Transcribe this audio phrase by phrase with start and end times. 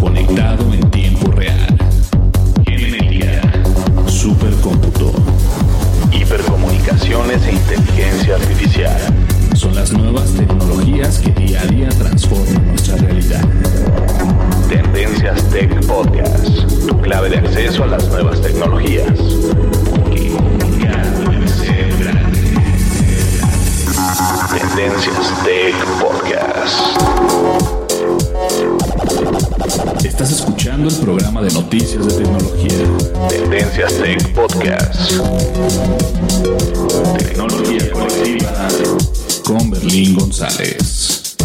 [0.00, 1.66] conectado en tiempo real.
[2.64, 3.40] Genética,
[4.06, 5.12] supercómputo,
[6.12, 8.96] hipercomunicaciones e inteligencia artificial.
[9.54, 13.42] Son las nuevas tecnologías que día a día transforman nuestra realidad.
[14.68, 19.18] Tendencias Tech Podcast, tu clave de acceso a las nuevas tecnologías.
[24.50, 27.77] Tendencias Tech Podcast.
[29.68, 33.28] Estás escuchando el programa de noticias de tecnología.
[33.28, 35.12] Tendencias Tech Podcast.
[37.18, 38.68] Tecnología colectiva
[39.44, 41.36] con Berlín González.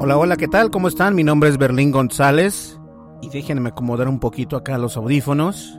[0.00, 0.72] Hola, hola, ¿qué tal?
[0.72, 1.14] ¿Cómo están?
[1.14, 2.80] Mi nombre es Berlín González
[3.20, 5.78] y déjenme acomodar un poquito acá los audífonos.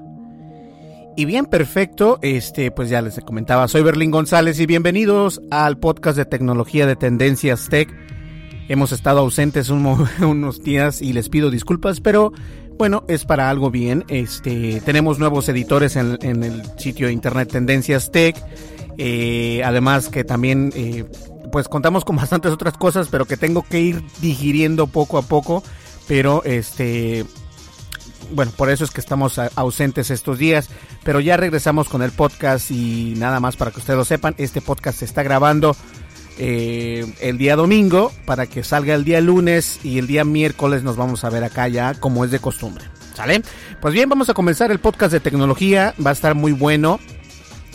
[1.15, 6.17] Y bien, perfecto, este, pues ya les comentaba, soy Berlín González y bienvenidos al podcast
[6.17, 7.87] de tecnología de Tendencias Tech.
[8.67, 12.31] Hemos estado ausentes unos días y les pido disculpas, pero
[12.79, 14.05] bueno, es para algo bien.
[14.07, 18.35] Este, tenemos nuevos editores en, en el sitio de internet Tendencias Tech.
[18.97, 21.05] Eh, además que también eh,
[21.51, 25.63] pues contamos con bastantes otras cosas, pero que tengo que ir digiriendo poco a poco.
[26.07, 27.23] Pero este
[28.31, 30.69] bueno, por eso es que estamos ausentes estos días,
[31.03, 34.61] pero ya regresamos con el podcast y nada más para que ustedes lo sepan, este
[34.61, 35.75] podcast se está grabando
[36.37, 40.95] eh, el día domingo para que salga el día lunes y el día miércoles nos
[40.95, 42.85] vamos a ver acá ya como es de costumbre.
[43.13, 43.43] ¿Sale?
[43.79, 46.99] Pues bien, vamos a comenzar el podcast de tecnología, va a estar muy bueno.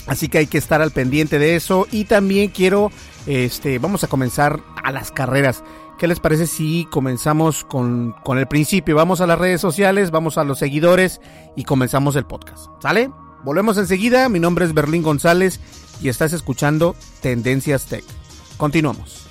[0.08, 1.86] Así que hay que estar al pendiente de eso.
[1.92, 2.90] Y también quiero,
[3.26, 5.62] este, vamos a comenzar a las carreras.
[5.98, 8.94] ¿Qué les parece si comenzamos con, con el principio?
[8.94, 11.20] Vamos a las redes sociales, vamos a los seguidores
[11.56, 12.68] y comenzamos el podcast.
[12.80, 13.10] ¿Sale?
[13.42, 14.28] Volvemos enseguida.
[14.28, 15.58] Mi nombre es Berlín González
[16.00, 18.04] y estás escuchando Tendencias Tech.
[18.56, 19.26] Continuamos.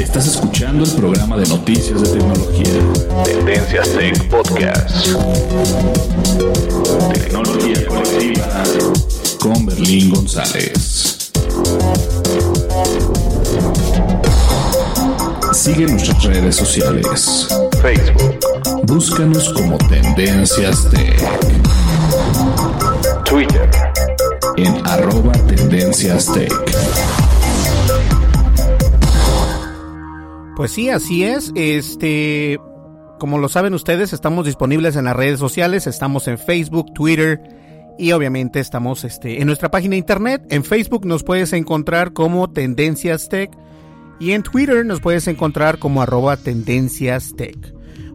[0.00, 3.24] Estás escuchando el programa de noticias de tecnología.
[3.24, 5.08] Tendencias Tech Podcast.
[7.12, 8.62] Tecnología colectiva
[9.40, 11.13] con Berlín González.
[15.52, 17.48] Sigue nuestras redes sociales.
[17.80, 18.38] Facebook.
[18.84, 21.18] Búscanos como Tendencias Tech.
[23.24, 23.70] Twitter.
[24.56, 26.52] En arroba Tendencias Tech.
[30.56, 31.50] Pues sí, así es.
[31.54, 32.58] Este,
[33.18, 37.40] como lo saben ustedes, estamos disponibles en las redes sociales, estamos en Facebook, Twitter
[37.98, 40.42] y obviamente estamos este, en nuestra página de internet.
[40.50, 43.50] En Facebook nos puedes encontrar como Tendencias Tech
[44.18, 47.56] y en Twitter nos puedes encontrar como arroba Tendencias Tech.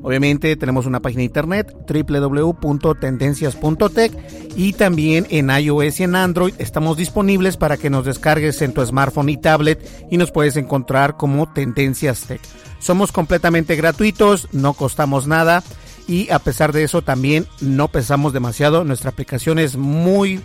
[0.02, 4.14] Obviamente tenemos una página de internet www.tendencias.tech
[4.56, 8.86] y también en iOS y en Android estamos disponibles para que nos descargues en tu
[8.86, 12.40] smartphone y tablet y nos puedes encontrar como Tendencias Tech.
[12.80, 15.66] Somos completamente gratuitos, no costamos nada
[16.10, 18.84] y a pesar de eso también no pesamos demasiado.
[18.84, 20.42] Nuestra aplicación es muy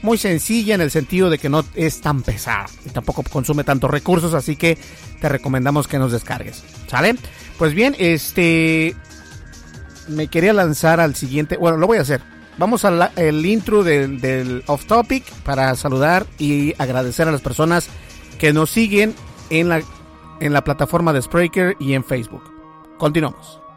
[0.00, 3.90] muy sencilla en el sentido de que no es tan pesada y tampoco consume tantos
[3.90, 4.78] recursos, así que
[5.20, 6.62] te recomendamos que nos descargues.
[6.86, 7.16] ¿Sale?
[7.58, 8.94] Pues bien, este
[10.06, 12.22] me quería lanzar al siguiente, bueno, lo voy a hacer.
[12.56, 17.88] Vamos al intro del, del off topic para saludar y agradecer a las personas
[18.38, 19.16] que nos siguen
[19.50, 19.82] en la
[20.40, 22.44] en la plataforma de Spreaker y en Facebook.
[22.98, 23.67] Continuamos.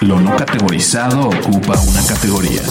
[0.00, 2.62] Lo no categorizado ocupa una categoría.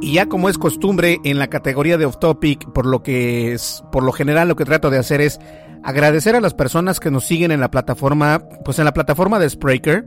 [0.00, 3.84] Y ya como es costumbre en la categoría de off topic, por lo que es,
[3.92, 5.38] por lo general lo que trato de hacer es
[5.84, 9.50] agradecer a las personas que nos siguen en la plataforma, pues en la plataforma de
[9.50, 10.06] Spreaker.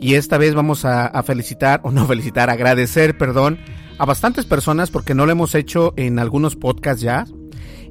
[0.00, 3.60] Y esta vez vamos a, felicitar, o no felicitar, agradecer, perdón,
[3.98, 7.24] a bastantes personas porque no lo hemos hecho en algunos podcasts ya.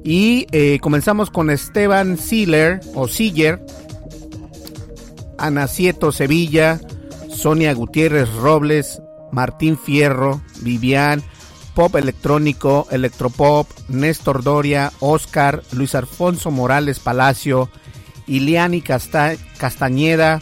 [0.02, 3.64] Y eh, comenzamos con Esteban Sealer o Siller,
[5.38, 6.80] Anacieto Sevilla,
[7.28, 9.02] Sonia Gutiérrez Robles,
[9.32, 11.22] Martín Fierro, Vivian,
[11.74, 17.70] Pop Electrónico, Electropop, Néstor Doria, Oscar, Luis Alfonso Morales Palacio,
[18.26, 20.40] Iliani Castañeda,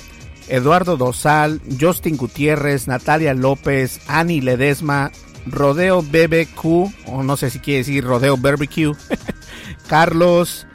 [0.48, 5.10] Eduardo Dosal, Justin Gutiérrez, Natalia López, Ani Ledesma,
[5.46, 8.92] Rodeo BBQ, o no sé si quiere decir Rodeo Barbecue,
[9.88, 10.66] Carlos,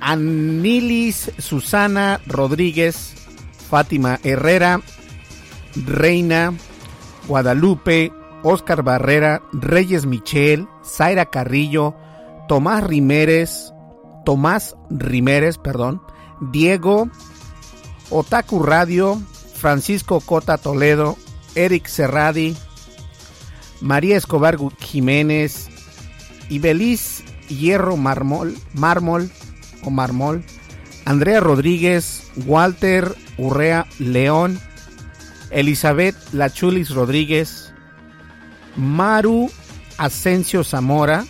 [0.00, 3.14] Anilis Susana Rodríguez,
[3.68, 4.80] Fátima Herrera,
[5.76, 6.54] Reina,
[7.26, 8.12] Guadalupe,
[8.42, 11.94] Oscar Barrera, Reyes Michel, Zaira Carrillo,
[12.48, 13.72] Tomás Rimérez,
[14.24, 16.02] Tomás Rimérez, perdón,
[16.40, 17.10] Diego,
[18.10, 19.20] Otaku Radio,
[19.54, 21.16] Francisco Cota Toledo,
[21.54, 22.56] Eric Serradi,
[23.80, 25.68] María Escobar Jiménez,
[26.48, 27.17] Ibeliz
[27.48, 29.30] Hierro Mármol, Mármol
[29.82, 30.44] o Marmol,
[31.04, 34.58] Andrea Rodríguez, Walter Urrea León,
[35.50, 37.72] Elizabeth Lachulis Rodríguez,
[38.76, 39.50] Maru
[39.96, 41.24] Asensio Zamora,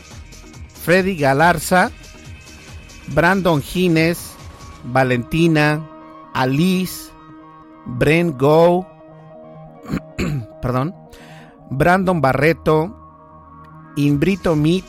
[0.84, 1.90] Freddy Galarza,
[3.08, 4.34] Brandon Gines,
[4.84, 5.86] Valentina,
[6.34, 7.10] Alice,
[7.86, 8.86] Bren Go,
[10.62, 10.94] perdón,
[11.70, 12.94] Brandon Barreto,
[13.96, 14.84] Imbrito Meat,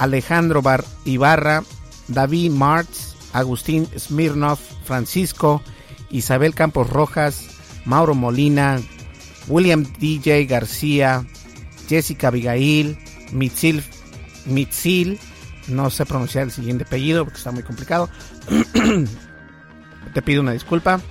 [0.00, 1.62] Alejandro Bar Ibarra,
[2.08, 5.62] David Martz, Agustín Smirnov, Francisco,
[6.10, 7.50] Isabel Campos Rojas,
[7.84, 8.80] Mauro Molina,
[9.46, 11.26] William DJ García,
[11.86, 12.98] Jessica Abigail,
[13.30, 13.84] Mitzil,
[14.46, 15.18] Mitzil,
[15.68, 18.08] no sé pronunciar el siguiente apellido porque está muy complicado.
[20.14, 21.02] Te pido una disculpa.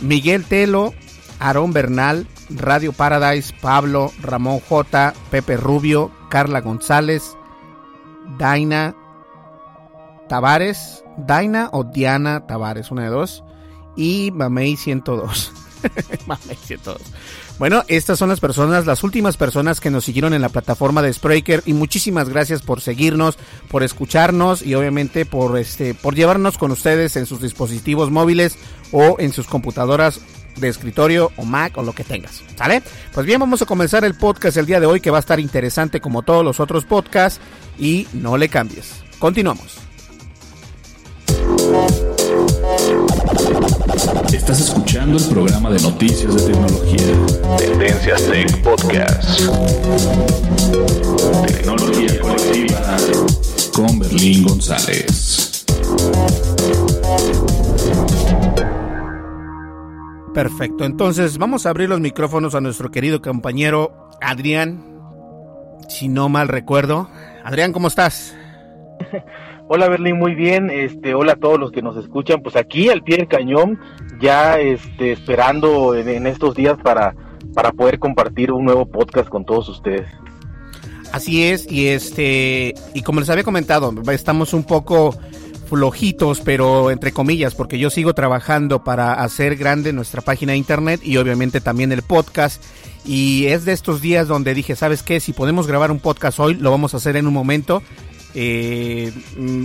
[0.00, 0.94] Miguel Telo,
[1.38, 7.36] Aarón Bernal, Radio Paradise, Pablo, Ramón J, Pepe Rubio, Carla González,
[8.38, 8.94] Daina
[10.28, 13.44] Tavares, Daina o Diana Tavares, una de dos,
[13.96, 15.52] y Mamey 102.
[16.26, 17.00] Mamey 102.
[17.58, 21.12] Bueno, estas son las personas, las últimas personas que nos siguieron en la plataforma de
[21.12, 23.38] Spreaker y muchísimas gracias por seguirnos,
[23.68, 28.58] por escucharnos y obviamente por este por llevarnos con ustedes en sus dispositivos móviles
[28.92, 30.20] o en sus computadoras
[30.56, 32.82] de escritorio o Mac o lo que tengas, ¿sale?
[33.12, 35.40] Pues bien, vamos a comenzar el podcast el día de hoy que va a estar
[35.40, 37.40] interesante como todos los otros podcasts
[37.78, 39.04] y no le cambies.
[39.18, 39.78] Continuamos.
[44.32, 47.56] Estás escuchando el programa de noticias de tecnología.
[47.58, 49.40] Tendencias Tech Podcast.
[51.46, 52.96] Tecnología colectiva
[53.72, 55.64] con Berlín González.
[60.36, 64.84] Perfecto, entonces vamos a abrir los micrófonos a nuestro querido compañero Adrián,
[65.88, 67.08] si no mal recuerdo.
[67.42, 68.36] Adrián, ¿cómo estás?
[69.68, 70.68] Hola Berlín, muy bien.
[70.68, 72.42] Este, hola a todos los que nos escuchan.
[72.42, 73.80] Pues aquí al pie del cañón,
[74.20, 77.14] ya este, esperando en, estos días para,
[77.54, 80.06] para poder compartir un nuevo podcast con todos ustedes.
[81.12, 85.16] Así es, y este, y como les había comentado, estamos un poco
[85.66, 91.00] flojitos, pero entre comillas, porque yo sigo trabajando para hacer grande nuestra página de internet
[91.02, 92.62] y obviamente también el podcast.
[93.04, 95.20] Y es de estos días donde dije, ¿sabes qué?
[95.20, 97.82] Si podemos grabar un podcast hoy, lo vamos a hacer en un momento.
[98.34, 99.64] Eh, mm,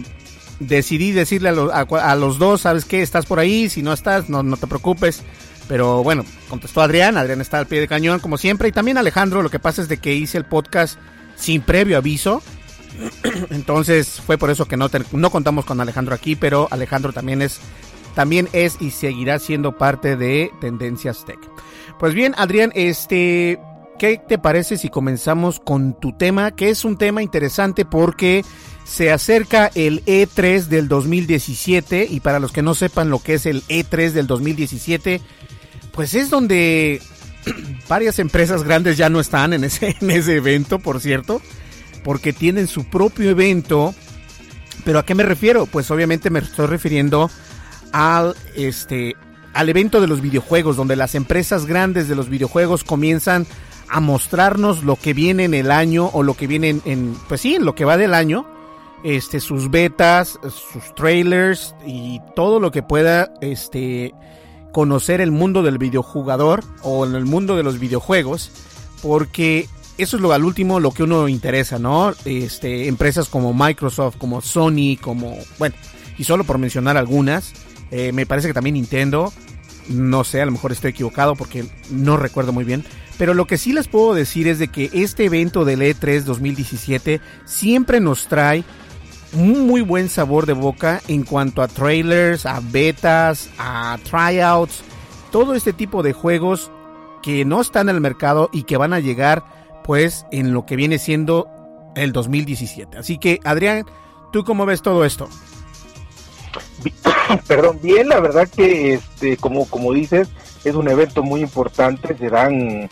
[0.59, 3.01] decidí decirle a, los dos, ¿sabes qué?
[3.01, 5.23] Estás por ahí, si no estás, no, no te preocupes.
[5.67, 8.67] Pero bueno, contestó Adrián, Adrián está al pie de cañón como siempre.
[8.67, 10.99] Y también Alejandro, lo que pasa es de que hice el podcast
[11.35, 12.43] sin previo aviso.
[13.49, 17.59] Entonces fue por eso que no, no contamos con Alejandro aquí, pero Alejandro también es,
[18.15, 21.39] también es y seguirá siendo parte de Tendencias Tech.
[21.99, 23.59] Pues bien, Adrián, este,
[23.99, 26.51] ¿qué te parece si comenzamos con tu tema?
[26.51, 28.43] Que es un tema interesante porque
[28.83, 33.45] se acerca el E3 del 2017 y para los que no sepan lo que es
[33.45, 35.21] el E3 del 2017,
[35.93, 37.01] pues es donde
[37.87, 41.41] varias empresas grandes ya no están en ese, en ese evento, por cierto,
[42.03, 43.93] porque tienen su propio evento.
[44.83, 45.65] Pero ¿a qué me refiero?
[45.65, 47.29] Pues obviamente me estoy refiriendo
[47.91, 49.15] al este
[49.53, 53.45] al evento de los videojuegos, donde las empresas grandes de los videojuegos comienzan
[53.89, 57.55] a mostrarnos lo que viene en el año o lo que viene en, pues sí,
[57.55, 58.45] en lo que va del año,
[59.03, 64.13] este, sus betas, sus trailers y todo lo que pueda, este,
[64.71, 68.51] conocer el mundo del videojugador o en el mundo de los videojuegos,
[69.01, 69.67] porque
[69.97, 72.13] eso es lo al último lo que uno interesa, ¿no?
[72.25, 75.75] Este, empresas como Microsoft, como Sony, como, bueno,
[76.17, 77.53] y solo por mencionar algunas,
[77.91, 79.31] eh, me parece que también Nintendo,
[79.89, 82.85] no sé, a lo mejor estoy equivocado porque no recuerdo muy bien,
[83.17, 87.21] pero lo que sí les puedo decir es de que este evento del E3 2017
[87.45, 88.63] siempre nos trae
[89.33, 94.83] un muy buen sabor de boca en cuanto a trailers, a betas, a tryouts,
[95.31, 96.71] todo este tipo de juegos
[97.21, 100.75] que no están en el mercado y que van a llegar pues en lo que
[100.75, 101.47] viene siendo
[101.95, 102.97] el 2017.
[102.97, 103.85] Así que Adrián,
[104.31, 105.29] ¿tú cómo ves todo esto?
[107.47, 110.29] Perdón, bien, la verdad que este como como dices,
[110.63, 112.89] es un evento muy importante, se dan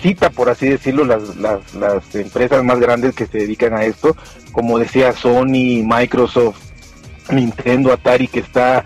[0.00, 4.16] cita, por así decirlo, las, las, las empresas más grandes que se dedican a esto,
[4.52, 6.58] como decía Sony, Microsoft,
[7.30, 8.84] Nintendo, Atari, que está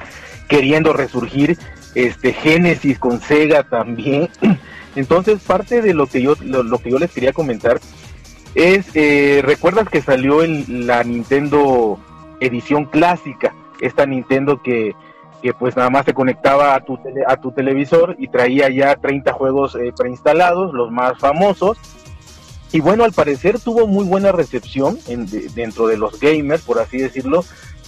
[0.49, 1.59] queriendo resurgir,
[1.95, 4.29] este Genesis con Sega también.
[4.97, 7.79] Entonces, parte de lo que yo, lo, que yo les quería comentar
[8.55, 11.99] es, eh, ¿recuerdas que salió en la Nintendo
[12.41, 13.55] edición clásica?
[13.81, 14.95] Esta Nintendo que,
[15.43, 19.33] que pues nada más se conectaba a tu, a tu televisor y traía ya 30
[19.35, 21.79] juegos eh, preinstalados, los más famosos.
[22.73, 26.97] Y bueno, al parecer tuvo muy buena recepción en, dentro de los gamers, por así
[26.99, 27.45] decirlo.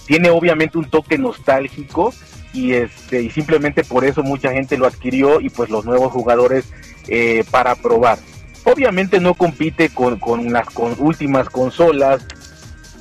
[0.09, 2.11] Tiene obviamente un toque nostálgico
[2.51, 6.65] y este y simplemente por eso mucha gente lo adquirió y pues los nuevos jugadores
[7.07, 8.17] eh, para probar.
[8.63, 10.65] Obviamente no compite con, con las
[10.97, 12.25] últimas consolas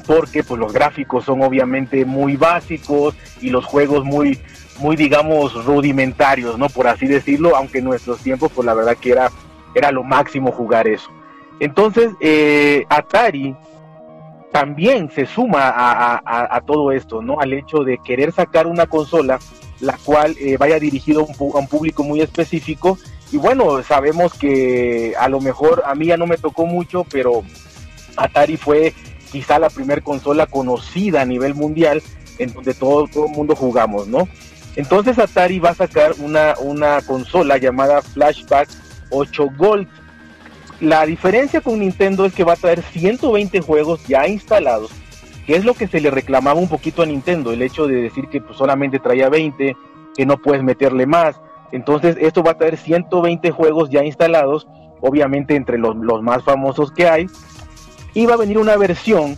[0.07, 4.39] porque pues los gráficos son obviamente muy básicos y los juegos muy
[4.79, 6.69] muy digamos rudimentarios, ¿no?
[6.69, 9.33] Por así decirlo, aunque en nuestros tiempos pues la verdad que era
[9.75, 11.09] era lo máximo jugar eso.
[11.59, 13.57] Entonces eh, Atari
[14.59, 17.39] también se suma a, todo esto, ¿no?
[17.39, 19.39] Al hecho de querer sacar una consola
[19.79, 22.99] la cual eh, vaya dirigido a un, a un, público muy específico.
[23.31, 27.45] Y bueno, sabemos que a lo mejor a mí ya no me tocó mucho, pero
[28.17, 28.95] Atari fue
[29.31, 32.03] quizá la primera consola conocida a nivel mundial
[32.41, 34.27] en donde todo, todo el mundo jugamos, ¿no?
[34.75, 38.69] Entonces Atari va a sacar una, una consola llamada Flashback
[39.11, 39.87] 8 Gold.
[40.81, 44.93] La diferencia con Nintendo es que va a traer 120 juegos ya instalados,
[45.45, 48.29] que es lo que se le reclamaba un poquito a Nintendo, el hecho de decir
[48.29, 49.77] que pues, solamente traía 20,
[50.17, 51.41] que no puedes meterle más.
[51.73, 54.69] Entonces esto va a traer 120 juegos ya instalados,
[55.01, 57.27] obviamente entre los, más famosos que hay,
[58.15, 59.37] iba a venir una versión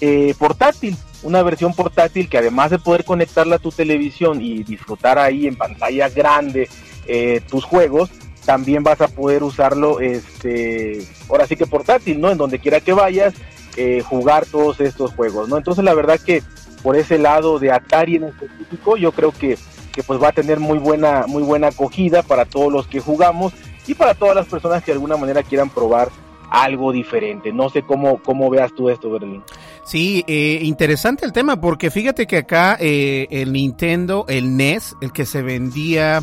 [0.00, 5.18] eh, portátil, una versión portátil que además de poder conectarla a tu televisión y disfrutar
[5.18, 6.68] ahí en pantalla grande
[7.06, 8.10] eh, tus juegos,
[8.44, 12.30] también vas a poder usarlo, este, ahora sí que portátil, ¿no?
[12.30, 13.34] En donde quiera que vayas,
[13.76, 15.56] eh, jugar todos estos juegos, ¿no?
[15.56, 16.42] Entonces la verdad que
[16.82, 19.56] por ese lado de Atari en específico, yo creo que,
[19.92, 23.52] que pues va a tener muy buena, muy buena acogida para todos los que jugamos
[23.86, 26.10] y para todas las personas que de alguna manera quieran probar
[26.50, 27.52] algo diferente.
[27.52, 29.42] No sé cómo, cómo veas tú esto, Berlín.
[29.84, 35.12] Sí, eh, interesante el tema, porque fíjate que acá eh, el Nintendo, el NES, el
[35.12, 36.22] que se vendía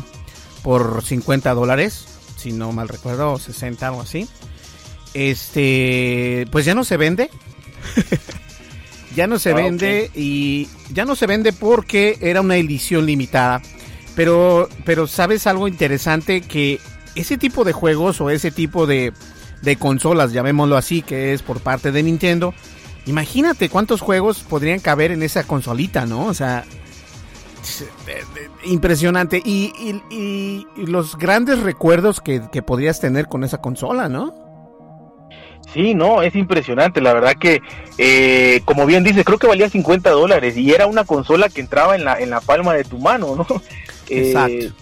[0.62, 4.28] por 50 dólares, si no mal recuerdo, 60 o así,
[5.14, 7.30] este, pues ya no se vende.
[9.16, 13.62] ya no se ah, vende y ya no se vende porque era una edición limitada.
[14.14, 16.80] Pero, pero sabes algo interesante que
[17.14, 19.12] ese tipo de juegos o ese tipo de,
[19.62, 22.54] de consolas, llamémoslo así, que es por parte de Nintendo,
[23.06, 26.26] imagínate cuántos juegos podrían caber en esa consolita, ¿no?
[26.26, 26.64] O sea,
[28.64, 29.42] impresionante.
[29.44, 29.96] Y,
[30.76, 34.34] los grandes recuerdos que, podrías tener con esa consola, ¿no?
[35.72, 37.00] Sí, no, es impresionante.
[37.00, 37.60] La verdad que,
[37.96, 41.94] eh, como bien dice, creo que valía 50 dólares y era una consola que entraba
[41.94, 43.46] en la, en la palma de tu mano, ¿no?
[44.08, 44.52] Exacto.
[44.52, 44.72] Eh,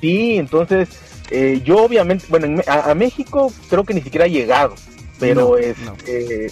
[0.00, 4.74] sí, entonces eh, yo obviamente, bueno, a, México creo que ni siquiera ha llegado,
[5.18, 6.50] pero es, este,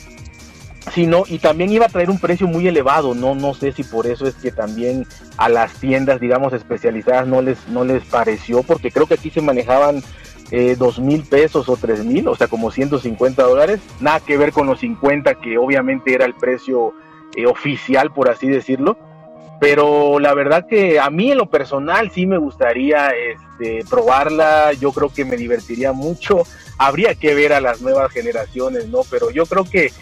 [0.95, 3.83] sí, no, y también iba a traer un precio muy elevado, no, no sé si
[3.83, 5.07] por eso es que también
[5.37, 9.41] a las tiendas, digamos, especializadas no les, no les pareció, porque creo que aquí se
[9.41, 10.03] manejaban
[10.51, 14.53] eh, dos mil pesos o tres mil, o sea, como 150 dólares, nada que ver
[14.53, 16.93] con los 50 que obviamente era el precio
[17.37, 18.99] eh, oficial, por así decirlo.
[19.61, 24.91] Pero la verdad que a mí en lo personal sí me gustaría este, probarla, yo
[24.91, 26.45] creo que me divertiría mucho,
[26.79, 29.03] habría que ver a las nuevas generaciones, ¿no?
[29.11, 29.93] Pero yo creo que,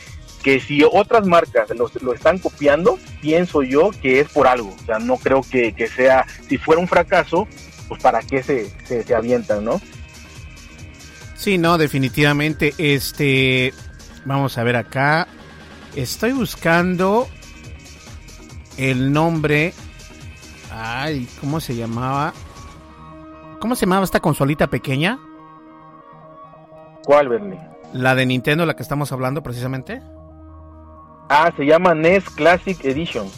[0.42, 4.84] que si otras marcas lo, lo están copiando, pienso yo que es por algo, o
[4.86, 7.46] sea, no creo que, que sea, si fuera un fracaso,
[7.88, 9.80] pues para qué se, se, se avientan, ¿no?
[11.34, 13.72] Sí, no, definitivamente, este,
[14.24, 15.28] vamos a ver acá,
[15.94, 17.28] estoy buscando
[18.76, 19.74] el nombre.
[20.70, 22.32] Ay, ¿cómo se llamaba?
[23.60, 25.18] ¿Cómo se llamaba esta consolita pequeña?
[27.04, 27.58] ¿Cuál, Bernie?
[27.92, 30.02] La de Nintendo, la que estamos hablando precisamente.
[31.28, 33.28] Ah, se llama NES Classic Edition.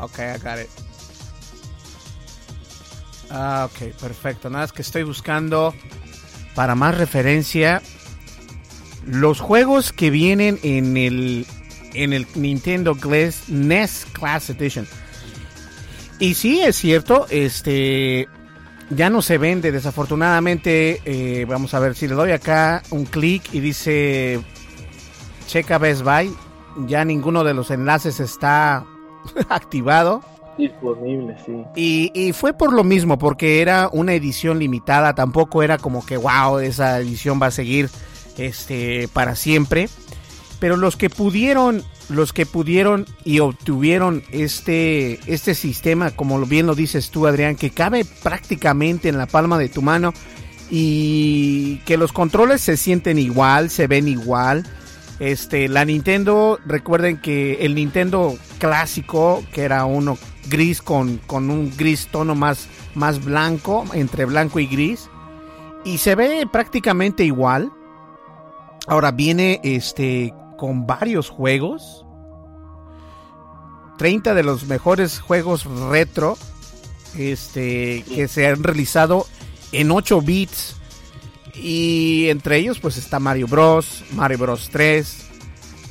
[0.00, 0.68] Ok, I got it.
[3.30, 4.50] Ah, ok, perfecto.
[4.50, 5.74] Nada es que estoy buscando
[6.54, 7.82] para más referencia
[9.06, 11.46] los juegos que vienen en el
[11.94, 12.96] en el Nintendo
[13.48, 14.86] NES Class Edition.
[16.18, 18.28] Y sí, es cierto, este
[18.90, 21.00] ya no se vende, desafortunadamente.
[21.04, 24.40] Eh, vamos a ver si le doy acá un clic y dice
[25.46, 26.34] checa Best Buy.
[26.86, 28.84] Ya ninguno de los enlaces está
[29.48, 30.22] activado.
[30.56, 31.52] Disponible, sí.
[31.76, 35.14] Y, y, fue por lo mismo, porque era una edición limitada.
[35.14, 37.88] Tampoco era como que, wow, esa edición va a seguir
[38.38, 39.88] este, para siempre.
[40.58, 46.74] Pero los que pudieron, los que pudieron y obtuvieron este, este sistema, como bien lo
[46.74, 50.12] dices tú, Adrián, que cabe prácticamente en la palma de tu mano
[50.70, 54.66] y que los controles se sienten igual, se ven igual.
[55.20, 60.16] Este, la Nintendo, recuerden que el Nintendo clásico, que era uno
[60.48, 65.10] gris con, con un gris tono más, más blanco, entre blanco y gris,
[65.84, 67.72] y se ve prácticamente igual.
[68.86, 72.04] Ahora viene este con varios juegos.
[73.98, 76.38] 30 de los mejores juegos retro
[77.16, 79.26] este que se han realizado
[79.72, 80.77] en 8 bits
[81.62, 85.16] y entre ellos pues está Mario Bros, Mario Bros 3,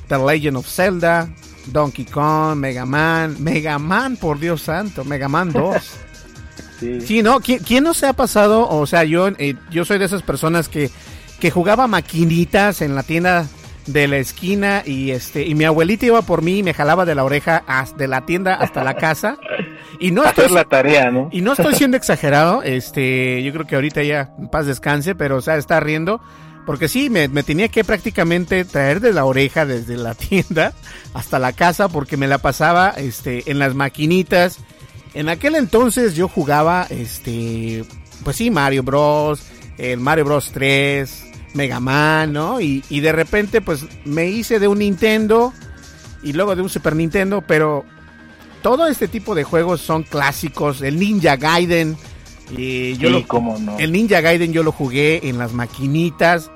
[0.08, 1.30] The Legend of Zelda,
[1.68, 5.76] Donkey Kong, Mega Man, Mega Man, por Dios santo, Mega Man 2.
[6.80, 7.24] Sí.
[7.24, 7.40] ¿no?
[7.40, 8.70] ¿Quién, no se ha pasado?
[8.70, 10.92] O sea, yo, eh, yo soy de esas personas que,
[11.40, 13.48] que jugaba maquinitas en la tienda
[13.88, 17.16] de la esquina y este y mi abuelita iba por mí y me jalaba de
[17.16, 17.64] la oreja
[17.98, 19.38] de la tienda hasta la casa.
[20.00, 23.76] Y no estoy la tarea no y no estoy siendo exagerado este yo creo que
[23.76, 26.22] ahorita ya en paz descanse pero o sea está riendo
[26.66, 30.74] porque sí me, me, tenía que prácticamente traer de la oreja desde la tienda
[31.14, 34.60] hasta la casa porque me la pasaba este en las maquinitas.
[35.14, 37.86] En aquel entonces yo jugaba este
[38.24, 39.42] pues sí Mario Bros
[39.78, 42.62] el Mario Bros 3 Mega Man, ¿no?
[42.62, 45.54] Y, de repente pues me hice de un Nintendo
[46.24, 47.86] y luego de un Super Nintendo, pero
[48.62, 50.82] todo este tipo de juegos son clásicos.
[50.82, 51.98] El Ninja Gaiden,
[52.56, 53.24] y yo lo,
[53.78, 56.52] el Ninja Gaiden yo lo jugué en las maquinitas.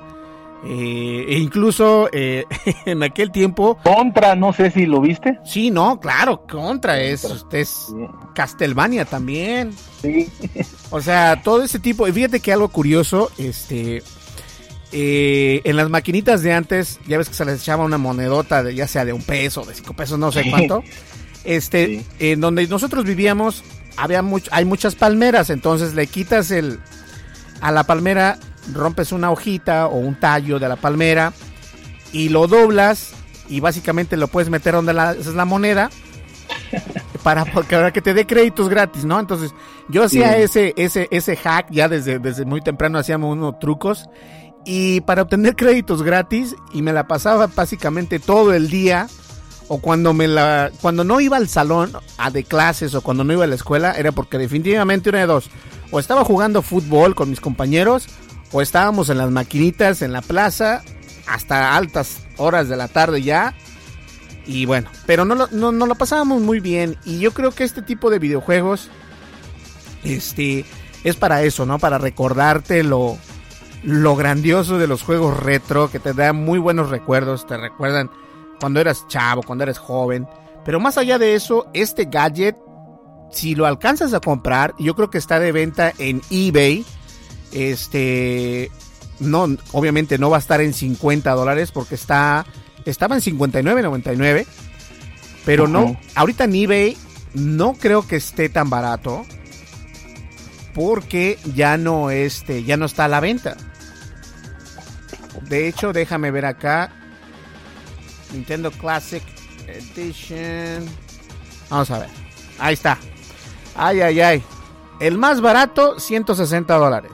[0.64, 2.44] Eh, e incluso eh,
[2.86, 3.78] en aquel tiempo.
[3.82, 5.38] Contra, no sé si lo viste.
[5.44, 7.88] Sí, no, claro, Contra, es, es
[8.34, 9.72] Castlevania también.
[10.00, 10.28] Sí.
[10.90, 12.06] O sea, todo ese tipo.
[12.06, 14.02] Y fíjate que algo curioso, este.
[14.94, 18.74] Eh, en las maquinitas de antes, ya ves que se les echaba una monedota, de,
[18.74, 20.84] ya sea de un peso, de cinco pesos, no sé cuánto.
[21.44, 23.64] Este, en donde nosotros vivíamos,
[23.96, 26.78] había hay muchas palmeras, entonces le quitas el
[27.62, 28.38] a la palmera,
[28.72, 31.32] rompes una hojita o un tallo de la palmera
[32.12, 33.14] y lo doblas
[33.48, 35.90] y básicamente lo puedes meter donde la, es la moneda
[37.22, 39.18] para que, que te dé créditos gratis, ¿no?
[39.18, 39.54] Entonces,
[39.88, 44.08] yo hacía ese, ese, ese hack ya desde, desde muy temprano hacíamos unos trucos
[44.64, 49.08] y para obtener créditos gratis y me la pasaba básicamente todo el día
[49.68, 53.32] o cuando me la cuando no iba al salón a de clases o cuando no
[53.32, 55.50] iba a la escuela era porque definitivamente una de dos
[55.90, 58.06] o estaba jugando fútbol con mis compañeros
[58.52, 60.82] o estábamos en las maquinitas en la plaza
[61.26, 63.54] hasta altas horas de la tarde ya
[64.46, 67.64] y bueno pero no lo, no, no lo pasábamos muy bien y yo creo que
[67.64, 68.90] este tipo de videojuegos
[70.04, 70.64] este
[71.02, 73.18] es para eso no para recordarte lo
[73.82, 78.10] lo grandioso de los juegos retro, que te dan muy buenos recuerdos, te recuerdan
[78.60, 80.26] cuando eras chavo, cuando eres joven.
[80.64, 82.56] Pero más allá de eso, este gadget,
[83.32, 86.84] si lo alcanzas a comprar, yo creo que está de venta en eBay.
[87.50, 88.70] Este,
[89.18, 92.46] no, obviamente no va a estar en 50 dólares porque está,
[92.84, 94.46] estaba en 59.99.
[95.44, 96.96] Pero no, ahorita en eBay
[97.34, 99.24] no creo que esté tan barato
[100.72, 103.56] porque ya no este, ya no está a la venta.
[105.42, 106.90] De hecho, déjame ver acá.
[108.32, 109.22] Nintendo Classic
[109.66, 110.86] Edition.
[111.70, 112.08] Vamos a ver.
[112.58, 112.98] Ahí está.
[113.74, 114.42] Ay, ay, ay.
[115.00, 117.12] El más barato, 160 dólares.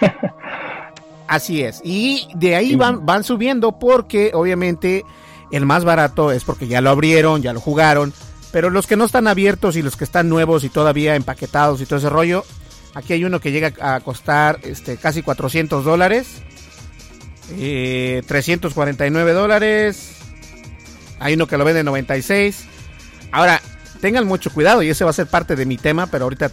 [1.26, 1.80] Así es.
[1.84, 5.04] Y de ahí van, van subiendo porque obviamente
[5.50, 8.12] el más barato es porque ya lo abrieron, ya lo jugaron.
[8.52, 11.86] Pero los que no están abiertos y los que están nuevos y todavía empaquetados y
[11.86, 12.44] todo ese rollo,
[12.94, 16.42] aquí hay uno que llega a costar este, casi 400 dólares.
[17.48, 20.16] 349 eh, dólares.
[21.20, 22.64] Hay uno que lo vende 96.
[23.32, 23.60] Ahora,
[24.00, 26.50] tengan mucho cuidado y ese va a ser parte de mi tema, pero ahorita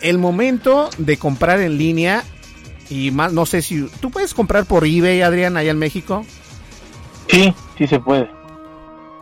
[0.00, 2.24] el momento de comprar en línea
[2.90, 6.26] Y más, no sé si tú puedes comprar por eBay, Adrián, allá en México.
[7.28, 8.28] Sí, sí se puede.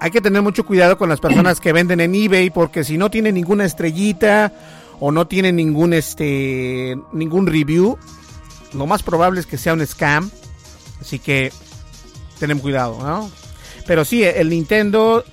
[0.01, 3.11] Hay que tener mucho cuidado con las personas que venden en eBay porque si no
[3.11, 4.53] tienen ninguna estrellita
[4.99, 7.99] o no tienen ningún este ningún review,
[8.73, 10.31] lo más probable es que sea un scam.
[11.01, 11.53] Así que
[12.39, 13.31] tenemos cuidado, ¿no?
[13.87, 15.25] Pero sí, el Nintendo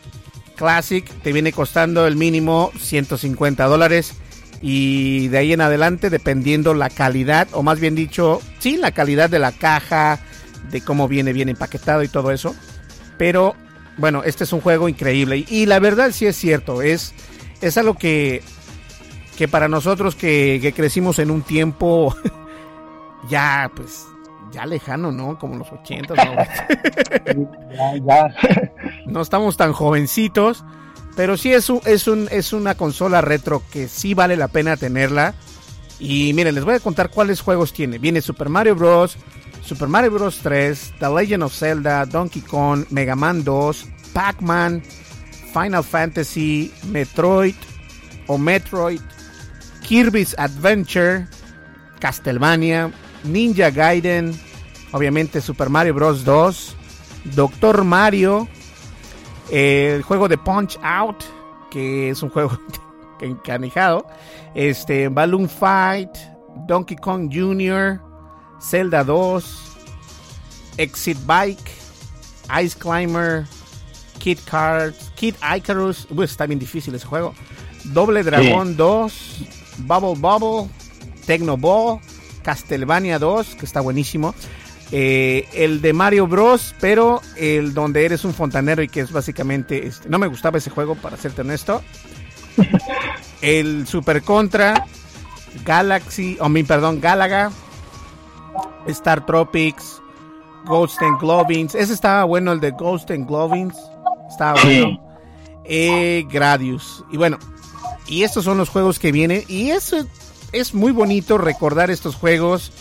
[0.57, 4.15] Classic te viene costando el mínimo 150 dólares
[4.61, 9.29] y de ahí en adelante dependiendo la calidad o más bien dicho sí la calidad
[9.29, 10.19] de la caja
[10.71, 12.55] de cómo viene bien empaquetado y todo eso
[13.17, 13.55] pero
[13.97, 17.13] bueno este es un juego increíble y, la verdad sí es cierto es
[17.61, 18.41] es algo que
[19.37, 22.15] que para nosotros que, que crecimos en un tiempo
[23.29, 24.05] ya pues
[24.51, 25.37] ya lejano, ¿no?
[25.37, 26.35] Como los 80, ¿no?
[29.05, 30.63] no estamos tan jovencitos,
[31.15, 34.77] pero sí es, un, es, un, es una consola retro que sí vale la pena
[34.77, 35.33] tenerla.
[35.99, 37.97] Y miren, les voy a contar cuáles juegos tiene.
[37.97, 39.17] Viene Super Mario Bros.,
[39.63, 40.39] Super Mario Bros.
[40.41, 44.81] 3, The Legend of Zelda, Donkey Kong, Mega Man 2, Pac-Man,
[45.53, 47.55] Final Fantasy, Metroid
[48.27, 49.01] o Metroid,
[49.81, 51.27] Kirby's Adventure,
[51.99, 52.91] Castlevania,
[53.27, 54.33] Ninja Gaiden,
[54.91, 56.23] obviamente Super Mario Bros.
[56.23, 56.75] 2,
[57.35, 58.47] Doctor Mario,
[59.51, 61.23] el juego de Punch Out,
[61.69, 62.57] que es un juego
[63.21, 64.07] encanijado,
[64.55, 66.09] este, Balloon Fight,
[66.67, 68.01] Donkey Kong Jr.,
[68.61, 69.77] Zelda 2,
[70.77, 71.71] Exit Bike,
[72.63, 73.45] Ice Climber,
[74.19, 77.33] Kid Cards, Kid Icarus, está bien difícil ese juego,
[77.85, 79.45] Doble Dragón 2,
[79.79, 80.69] Bubble Bubble,
[81.25, 81.99] Techno Ball,
[82.47, 84.33] Castlevania 2, que está buenísimo.
[84.93, 89.85] Eh, el de Mario Bros, pero el donde eres un fontanero y que es básicamente,
[89.85, 91.83] este, no me gustaba ese juego para serte honesto.
[93.41, 94.85] El Super Contra,
[95.65, 97.51] Galaxy, o mi perdón, Galaga,
[98.87, 100.01] Star Tropics,
[100.65, 103.75] Ghost and Globins, ese estaba bueno el de Ghost and Globins,
[104.29, 105.03] estaba bueno.
[105.65, 107.37] Eh, Gradius, y bueno,
[108.07, 109.97] y estos son los juegos que vienen, y eso
[110.51, 112.71] es muy bonito recordar estos juegos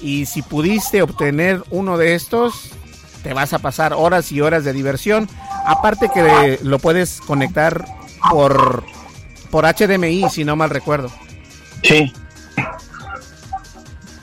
[0.00, 2.70] y si pudiste obtener uno de estos,
[3.22, 5.28] te vas a pasar horas y horas de diversión.
[5.66, 7.84] Aparte que lo puedes conectar
[8.30, 8.82] por,
[9.50, 11.10] por HDMI, si no mal recuerdo.
[11.82, 12.12] Sí.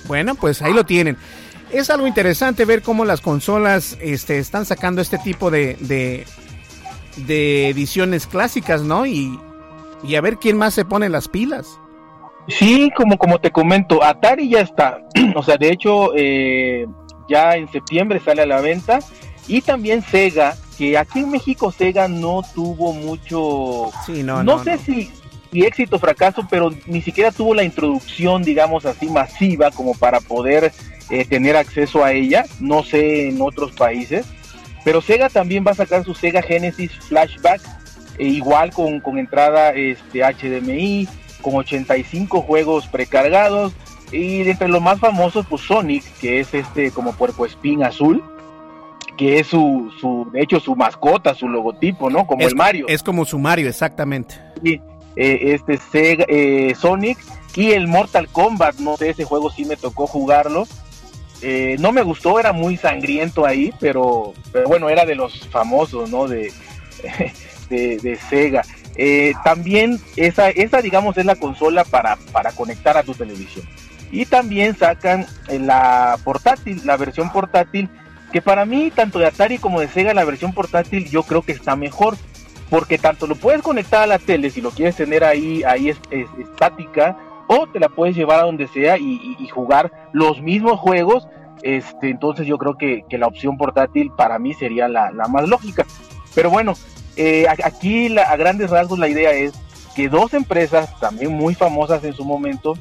[0.08, 1.18] Bueno, pues ahí lo tienen.
[1.72, 6.26] Es algo interesante ver cómo las consolas este, están sacando este tipo de, de,
[7.18, 9.06] de ediciones clásicas, ¿no?
[9.06, 9.38] Y,
[10.04, 11.68] y a ver quién más se pone las pilas.
[12.48, 15.00] Sí, como, como te comento, Atari ya está.
[15.36, 16.86] o sea, de hecho, eh,
[17.28, 19.00] ya en septiembre sale a la venta.
[19.48, 23.92] Y también Sega, que aquí en México Sega no tuvo mucho.
[24.06, 25.12] Sí, no, no, sé Si,
[25.54, 30.74] éxito o fracaso, pero ni siquiera tuvo la introducción, digamos así, masiva como para poder
[31.10, 32.46] eh, tener acceso a ella.
[32.60, 34.26] No sé en otros países.
[34.84, 37.62] Pero Sega también va a sacar su Sega Genesis Flashback,
[38.18, 41.08] e igual con, con entrada este, HDMI
[41.50, 43.74] con 85 juegos precargados
[44.12, 48.22] y entre los más famosos pues Sonic, que es este como puerco espín azul,
[49.18, 52.28] que es su, su de hecho su mascota, su logotipo, ¿no?
[52.28, 52.86] Como el Mario.
[52.90, 54.36] Es como su Mario, exactamente.
[54.62, 54.82] Sí,
[55.16, 57.18] eh, este Sega, eh, Sonic
[57.56, 60.68] y el Mortal Kombat, no sé, ese juego sí me tocó jugarlo.
[61.42, 66.10] Eh, no me gustó, era muy sangriento ahí, pero, pero bueno, era de los famosos,
[66.10, 66.28] ¿no?
[66.28, 66.52] De,
[67.70, 68.64] de, de Sega.
[68.98, 73.66] Eh, también esa, esa, digamos, es la consola para, para conectar a tu televisión.
[74.12, 77.90] Y también sacan eh, la portátil, la versión portátil,
[78.32, 81.52] que para mí, tanto de Atari como de Sega, la versión portátil yo creo que
[81.52, 82.18] está mejor.
[82.70, 85.98] Porque tanto lo puedes conectar a la tele si lo quieres tener ahí, ahí es,
[86.38, 91.30] estática, o te la puedes llevar a donde sea y, jugar los mismos juegos.
[91.62, 95.86] Este, entonces yo creo que, la opción portátil para mí sería la, la más lógica.
[96.36, 96.74] Pero bueno,
[97.18, 99.54] eh, aquí a grandes rasgos la idea es
[99.96, 102.78] que dos empresas también muy famosas en su momento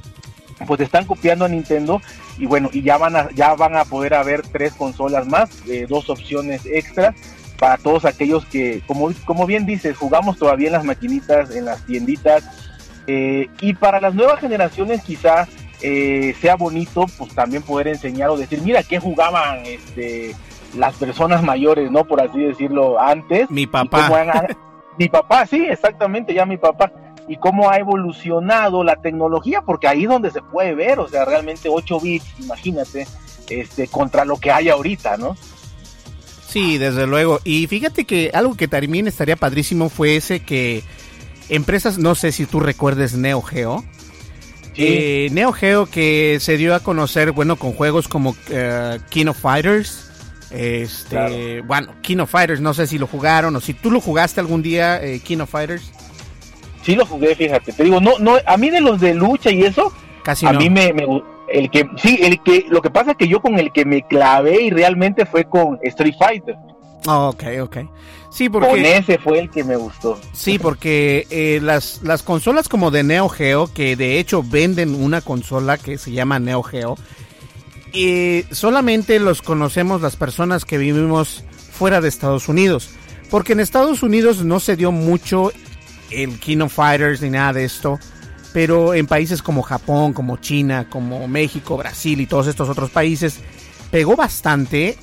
[0.67, 2.03] pues están copiando a Nintendo
[2.39, 5.87] y bueno y ya van a ya van a poder haber tres consolas más eh,
[5.89, 7.15] dos opciones extras
[7.59, 11.85] para todos aquellos que como como bien dices jugamos todavía en las maquinitas en las
[11.87, 12.45] tienditas
[13.07, 15.49] eh, y para las nuevas generaciones quizá
[15.81, 20.35] sea bonito pues también poder enseñar o decir mira qué jugaban este
[20.75, 22.05] las personas mayores, ¿no?
[22.05, 23.51] Por así decirlo, antes.
[23.51, 24.11] Mi papá.
[24.99, 26.93] mi papá, sí, exactamente, ya mi papá.
[27.29, 31.25] Y cómo ha evolucionado la tecnología, porque ahí es donde se puede ver, o sea,
[31.25, 33.07] realmente 8 bits, imagínate,
[33.51, 35.37] este, contra lo que hay ahorita, ¿no?
[36.47, 37.41] Sí, desde luego.
[37.45, 40.85] Y fíjate que algo que también estaría padrísimo fue ese que
[41.49, 43.85] empresas, no sé si tú recuerdes Neo Geo,
[44.79, 49.39] Eh, Neo Geo que se dio a conocer, bueno, con juegos como uh, King of
[49.39, 50.11] Fighters.
[50.51, 54.41] Este, bueno, King of Fighters, no sé si lo jugaron o si tú lo jugaste
[54.41, 55.93] algún día, eh, King of Fighters.
[56.83, 57.73] Sí lo jugué, fíjate.
[57.73, 60.71] Te digo, no, no, a mí de los de lucha y eso, casi a mí
[60.71, 61.05] me, me,
[61.49, 64.03] el que, sí, el que, lo que pasa es que yo con el que me
[64.03, 66.57] clavé y realmente fue con Street Fighter.
[67.09, 67.77] Oh, ok, ok.
[68.31, 68.69] Sí, porque...
[68.69, 70.19] Con ese fue el que me gustó.
[70.33, 75.21] Sí, porque eh, las, las consolas como de Neo Geo, que de hecho venden una
[75.21, 76.97] consola que se llama Neo Geo,
[77.97, 82.91] y solamente los conocemos las personas que vivimos fuera de Estados Unidos.
[83.31, 85.51] Porque en Estados Unidos no se dio mucho
[86.11, 87.99] el King of Fighters ni nada de esto.
[88.53, 93.41] Pero en países como Japón, como China, como México, Brasil y todos estos otros países,
[93.91, 94.99] pegó bastante.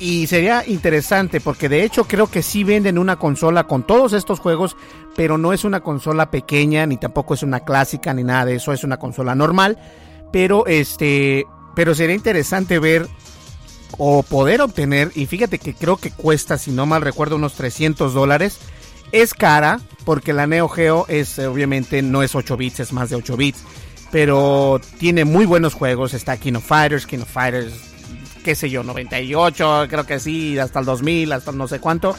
[0.00, 4.40] Y sería interesante porque de hecho creo que sí venden una consola con todos estos
[4.40, 4.76] juegos,
[5.14, 8.72] pero no es una consola pequeña, ni tampoco es una clásica, ni nada de eso,
[8.72, 9.78] es una consola normal.
[10.32, 13.08] Pero este, pero sería interesante ver
[13.98, 18.12] o poder obtener, y fíjate que creo que cuesta, si no mal recuerdo, unos 300
[18.12, 18.58] dólares.
[19.12, 23.16] Es cara, porque la Neo Geo es, obviamente, no es 8 bits, es más de
[23.16, 23.62] 8 bits.
[24.10, 26.14] Pero tiene muy buenos juegos.
[26.14, 27.72] Está King of Fighters, King of Fighters,
[28.44, 32.16] qué sé yo, 98, creo que sí, hasta el 2000, hasta no sé cuánto.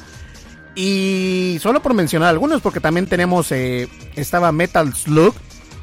[0.75, 5.33] Y solo por mencionar algunos, porque también tenemos, eh, estaba Metal Slug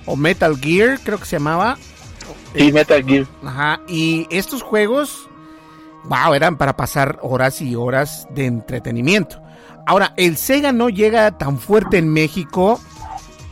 [0.04, 1.78] o Metal Gear, creo que se llamaba.
[2.54, 3.26] Sí, Metal Gear.
[3.44, 5.28] Ajá, y estos juegos,
[6.04, 9.40] wow, eran para pasar horas y horas de entretenimiento.
[9.86, 12.80] Ahora, el Sega no llega tan fuerte en México.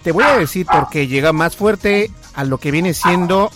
[0.02, 3.50] Te voy a decir porque llega más fuerte a lo que viene siendo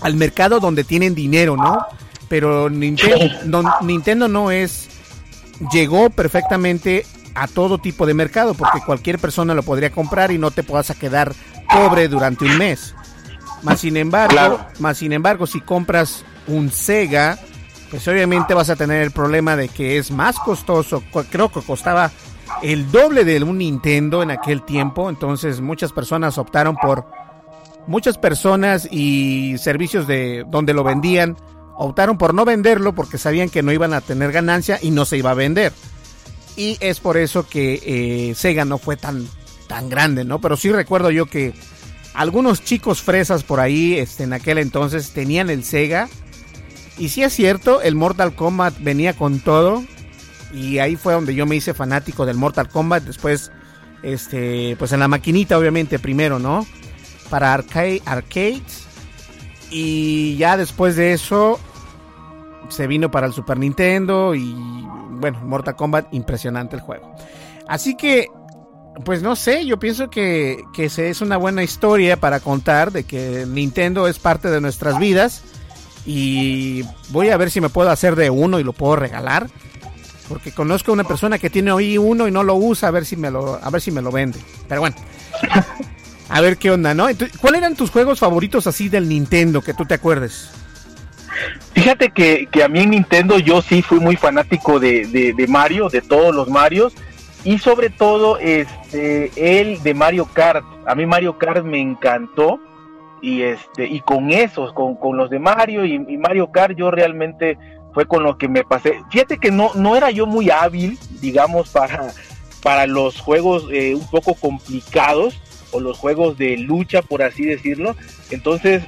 [0.00, 1.78] al mercado donde tienen dinero, ¿no?
[2.28, 3.26] Pero Nintendo
[3.62, 4.88] no, Nintendo no es
[5.72, 10.50] llegó perfectamente a todo tipo de mercado porque cualquier persona lo podría comprar y no
[10.50, 11.34] te puedas a quedar
[11.70, 12.94] pobre durante un mes.
[13.62, 14.66] Más sin embargo, Claro.
[14.78, 17.38] más sin embargo, si compras un Sega,
[17.90, 21.02] pues obviamente vas a tener el problema de que es más costoso.
[21.30, 22.10] Creo que costaba
[22.62, 25.08] el doble de un Nintendo en aquel tiempo.
[25.10, 27.06] Entonces muchas personas optaron por
[27.86, 31.36] muchas personas y servicios de donde lo vendían
[31.78, 35.16] optaron por no venderlo porque sabían que no iban a tener ganancia y no se
[35.16, 35.72] iba a vender.
[36.56, 37.80] Y es por eso que
[38.30, 39.28] eh, Sega no fue tan,
[39.68, 40.40] tan grande, ¿no?
[40.40, 41.54] Pero sí recuerdo yo que
[42.18, 46.08] algunos chicos fresas por ahí este, en aquel entonces tenían el Sega.
[46.98, 49.84] Y sí es cierto, el Mortal Kombat venía con todo.
[50.52, 53.04] Y ahí fue donde yo me hice fanático del Mortal Kombat.
[53.04, 53.52] Después,
[54.02, 56.66] este, pues en la maquinita, obviamente, primero, ¿no?
[57.30, 58.88] Para arcade, arcades.
[59.70, 61.60] Y ya después de eso,
[62.68, 64.34] se vino para el Super Nintendo.
[64.34, 64.56] Y
[65.20, 67.14] bueno, Mortal Kombat, impresionante el juego.
[67.68, 68.26] Así que,
[69.04, 73.44] pues no sé, yo pienso que, que es una buena historia para contar de que
[73.46, 75.42] Nintendo es parte de nuestras vidas.
[76.06, 79.48] Y voy a ver si me puedo hacer de uno y lo puedo regalar.
[80.28, 83.04] Porque conozco a una persona que tiene hoy uno y no lo usa, a ver
[83.04, 84.38] si me lo, a ver si me lo vende.
[84.68, 84.96] Pero bueno.
[86.30, 87.08] A ver qué onda, ¿no?
[87.08, 90.50] Entonces, ¿Cuáles eran tus juegos favoritos así del Nintendo que tú te acuerdes?
[91.72, 95.46] Fíjate que, que a mí en Nintendo yo sí fui muy fanático de, de, de
[95.46, 96.92] Mario, de todos los Marios,
[97.44, 100.64] y sobre todo este el de Mario Kart.
[100.86, 102.60] A mí Mario Kart me encantó,
[103.20, 107.58] y este y con esos, con, con los de Mario y, Mario Kart yo realmente
[107.92, 109.00] fue con lo que me pasé.
[109.10, 112.12] Fíjate que no, no era yo muy hábil, digamos, para,
[112.62, 115.40] para los juegos eh, un poco complicados,
[115.72, 117.96] o los juegos de lucha, por así decirlo.
[118.30, 118.84] Entonces,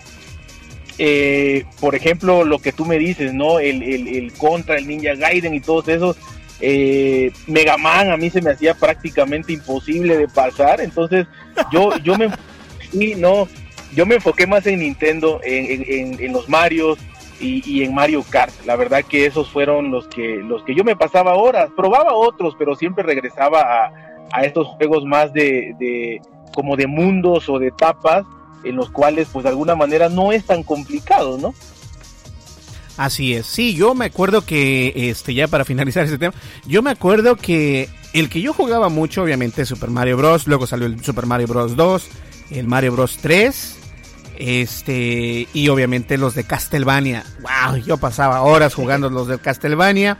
[0.98, 3.58] eh, por ejemplo, lo que tú me dices, ¿no?
[3.58, 6.16] El, el Contra, el Ninja Gaiden y todos esos.
[6.60, 10.80] Eh, Mega Man a mí se me hacía prácticamente imposible de pasar.
[10.80, 11.26] Entonces,
[11.72, 12.28] yo, yo me
[12.92, 13.48] sí, no,
[13.94, 16.98] yo me enfoqué más en Nintendo, en, en- los Marios
[17.40, 18.52] y, y en Mario Kart.
[18.66, 21.70] La verdad que esos fueron los que, los que yo me pasaba horas.
[21.76, 23.92] Probaba otros, pero siempre regresaba a,
[24.32, 26.20] a estos juegos más de, de
[26.54, 28.24] como de mundos o de etapas
[28.64, 31.54] en los cuales pues de alguna manera no es tan complicado, ¿no?
[33.00, 33.46] Así es.
[33.46, 36.34] Sí, yo me acuerdo que, este, ya para finalizar este tema,
[36.66, 40.46] yo me acuerdo que el que yo jugaba mucho, obviamente, Super Mario Bros.
[40.46, 41.76] Luego salió el Super Mario Bros.
[41.76, 42.08] 2,
[42.50, 43.16] el Mario Bros.
[43.16, 43.78] 3,
[44.36, 47.24] este, y obviamente los de Castlevania.
[47.40, 50.18] Wow, yo pasaba horas jugando los de Castlevania.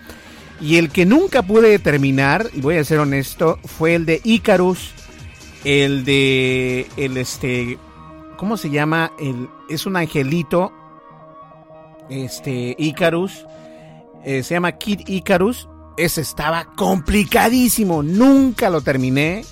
[0.58, 4.92] Y el que nunca pude terminar, y voy a ser honesto, fue el de Icarus,
[5.64, 7.78] el de, el este,
[8.38, 9.12] ¿cómo se llama?
[9.20, 10.72] El, es un angelito
[12.10, 13.46] este Icarus
[14.24, 19.44] eh, se llama Kid Icarus ese estaba complicadísimo nunca lo terminé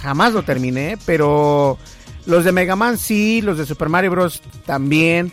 [0.00, 1.78] jamás lo terminé pero
[2.26, 4.42] Los de Mega Man sí, los de Super Mario Bros.
[4.66, 5.32] también.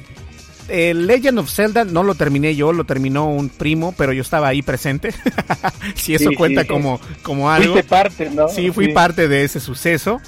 [0.70, 4.48] El Legend of Zelda no lo terminé yo, lo terminó un primo, pero yo estaba
[4.48, 5.14] ahí presente.
[5.96, 7.74] si eso cuenta como, como algo.
[7.74, 8.48] Fuiste parte, ¿no?
[8.48, 10.22] Sí, fui parte de ese suceso.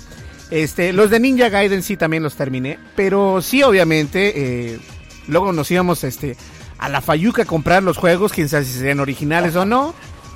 [0.51, 4.33] Este, los de Ninja Gaiden sí también los terminé, pero sí, obviamente,
[4.73, 4.79] eh,
[5.27, 6.35] luego nos íbamos este,
[6.77, 9.93] a la Fayuca a comprar los juegos, quién sabe si serían originales o no,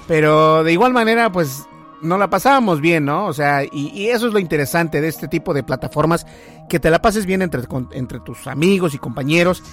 [0.08, 1.66] pero de igual manera, pues
[2.02, 3.26] no la pasábamos bien, ¿no?
[3.26, 6.26] O sea, y, eso es lo interesante de este tipo de plataformas,
[6.68, 9.64] que te la pases bien entre, entre tus amigos y compañeros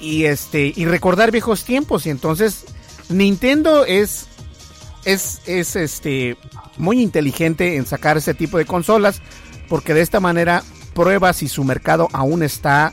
[0.00, 2.64] y este y recordar viejos tiempos y entonces
[3.10, 4.28] Nintendo es
[5.04, 6.36] es es este
[6.78, 9.20] muy inteligente en sacar ese tipo de consolas
[9.68, 10.62] porque de esta manera
[10.94, 12.92] prueba si su mercado aún está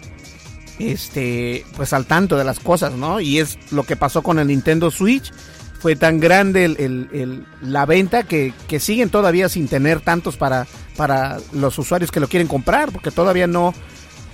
[0.80, 3.20] este pues al tanto de las cosas, ¿no?
[3.20, 5.32] Y es lo que pasó con el Nintendo Switch
[5.80, 11.78] fue tan grande el, la venta que, siguen todavía sin tener tantos para, para los
[11.78, 13.74] usuarios que lo quieren comprar, porque todavía no,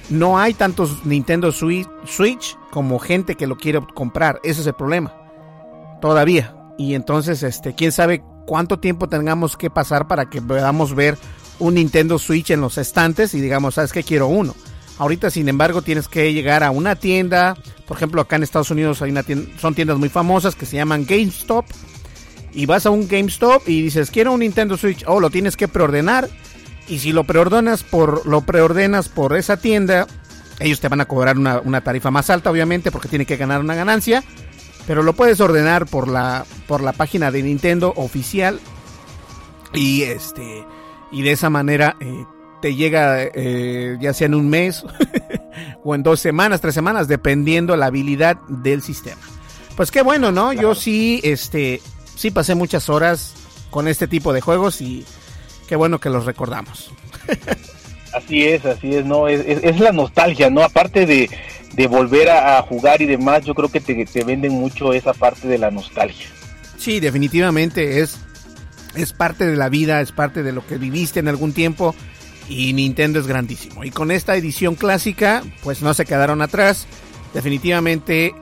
[0.09, 4.39] no hay tantos Nintendo Switch como gente que lo quiere comprar.
[4.43, 5.13] Ese es el problema.
[6.01, 6.55] Todavía.
[6.77, 11.17] Y entonces, este, quién sabe cuánto tiempo tengamos que pasar para que podamos ver
[11.59, 14.03] un Nintendo Switch en los estantes y digamos, ¿sabes qué?
[14.03, 14.55] Quiero uno.
[14.97, 17.57] Ahorita, sin embargo, tienes que llegar a una tienda.
[17.87, 19.25] Por ejemplo, acá en Estados Unidos hay una
[19.59, 21.65] son tiendas muy famosas que se llaman GameStop.
[22.53, 25.03] Y vas a un GameStop y dices, quiero un Nintendo Switch.
[25.07, 26.29] Oh, lo tienes que preordenar.
[26.87, 30.05] Y si lo preordenas por, lo preordenas por esa tienda,
[30.59, 33.73] ellos te van a cobrar una, tarifa más alta, obviamente, porque tiene que ganar una
[33.73, 34.23] ganancia.
[34.85, 38.59] Pero lo puedes ordenar por la, por la página de Nintendo oficial.
[39.73, 40.65] Y este.
[41.11, 42.25] Y de esa manera eh,
[42.63, 44.85] te llega eh, ya sea en un mes
[45.83, 49.19] o en dos semanas, tres semanas, dependiendo la habilidad del sistema.
[49.75, 50.53] Pues qué bueno, ¿no?
[50.53, 51.81] Yo sí, este,
[52.15, 53.33] sí pasé muchas horas
[53.69, 55.03] con este tipo de juegos y
[55.67, 56.93] qué bueno que los recordamos.
[58.13, 59.27] así es, así es, ¿no?
[59.27, 60.63] Es, la nostalgia, ¿no?
[60.63, 65.13] Aparte de, volver a, jugar y demás, yo creo que te, te venden mucho esa
[65.13, 66.27] parte de la nostalgia.
[66.77, 68.19] Sí, definitivamente es,
[68.95, 71.93] es parte de la vida, es parte de lo que viviste en algún tiempo
[72.47, 73.83] y Nintendo es grandísimo.
[73.83, 76.87] Y con esta edición clásica, pues no se quedaron atrás.
[77.33, 78.33] Definitivamente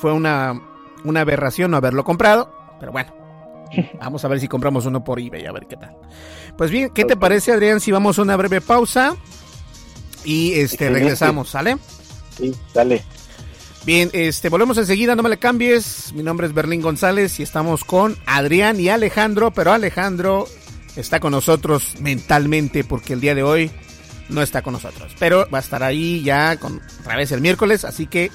[0.00, 0.60] fue una,
[1.04, 3.14] una aberración no haberlo comprado, pero bueno.
[4.00, 5.96] Vamos a ver si compramos uno por eBay, a ver qué tal.
[6.56, 9.16] Pues bien, ¿qué te parece, Adrián, si vamos a una breve pausa
[10.24, 11.76] y este regresamos, ¿sale?
[12.36, 13.04] Sí, dale.
[13.84, 16.12] Bien, este volvemos enseguida, no me le cambies.
[16.14, 20.46] Mi nombre es Berlín González y estamos con Adrián y Alejandro, pero Alejandro
[20.96, 23.70] está con nosotros mentalmente porque el día de hoy
[24.28, 25.12] no está con nosotros.
[25.18, 28.30] Pero va a estar ahí ya con, otra vez el miércoles, así que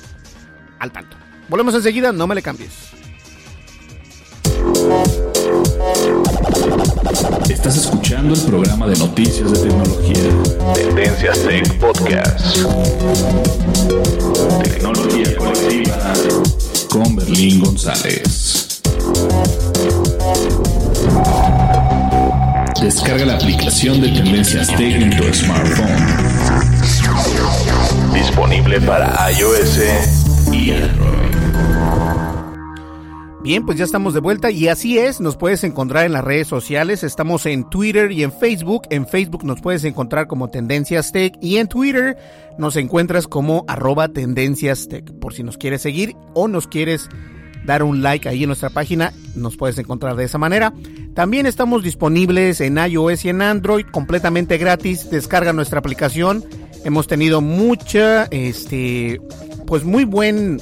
[0.80, 1.18] al tanto.
[1.50, 2.72] Volvemos enseguida, no me le cambies.
[7.50, 10.74] Estás escuchando el programa de noticias de tecnología.
[10.74, 12.58] Tendencias Tech Podcast.
[14.64, 16.14] Tecnología colectiva
[16.90, 18.82] con Berlín González.
[22.82, 25.88] Descarga la aplicación de Tendencias Tech en tu smartphone.
[28.12, 29.80] Disponible para iOS
[30.52, 31.22] y Android.
[33.44, 36.48] Bien, pues ya estamos de vuelta y así es, nos puedes encontrar en las redes
[36.48, 41.36] sociales, estamos en Twitter y en Facebook, en Facebook nos puedes encontrar como Tendencias Tech
[41.40, 42.18] y en Twitter
[42.58, 47.10] nos encuentras como arroba Tendencias Tech, por si nos quieres seguir o nos quieres
[47.66, 50.74] dar un like ahí en nuestra página, nos puedes encontrar de esa manera.
[51.14, 55.10] También estamos disponibles en iOS y en Android completamente gratis.
[55.10, 56.46] Descarga nuestra aplicación.
[56.86, 59.20] Hemos tenido mucha, este,
[59.68, 60.62] pues muy buen,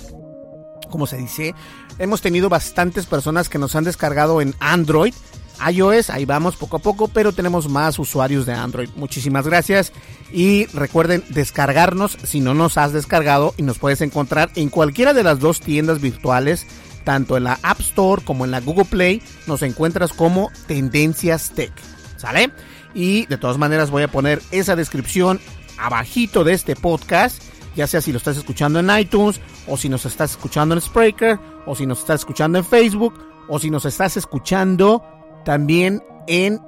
[0.89, 1.53] ¿cómo se dice?
[1.99, 5.13] Hemos tenido bastantes personas que nos han descargado en Android.
[5.71, 8.89] iOS, ahí vamos poco a poco, pero tenemos más usuarios de Android.
[8.95, 9.93] Muchísimas gracias
[10.31, 15.23] y recuerden descargarnos si no nos has descargado y nos puedes encontrar en cualquiera de
[15.23, 16.65] las dos tiendas virtuales
[17.03, 21.71] tanto en la App Store como en la Google Play, nos encuentras como Tendencias Tech.
[22.17, 22.51] ¿Sale?
[22.93, 25.39] Y de todas maneras voy a poner esa descripción
[25.77, 27.41] abajito de este podcast,
[27.75, 31.39] ya sea si lo estás escuchando en iTunes, o si nos estás escuchando en Spreaker,
[31.65, 33.13] o si nos estás escuchando en Facebook,
[33.47, 35.03] o si nos estás escuchando
[35.45, 36.59] también en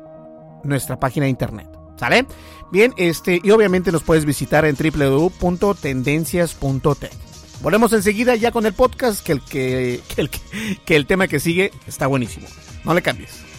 [0.63, 1.67] nuestra página de internet.
[1.97, 2.27] ¿Sale?
[2.71, 7.30] Bien, este, y obviamente nos puedes visitar en www.tendencias.tech.
[7.61, 10.29] Volvemos enseguida ya con el podcast, que el, que, el,
[10.83, 12.47] que el tema que sigue está buenísimo.
[12.83, 13.51] No le cambies.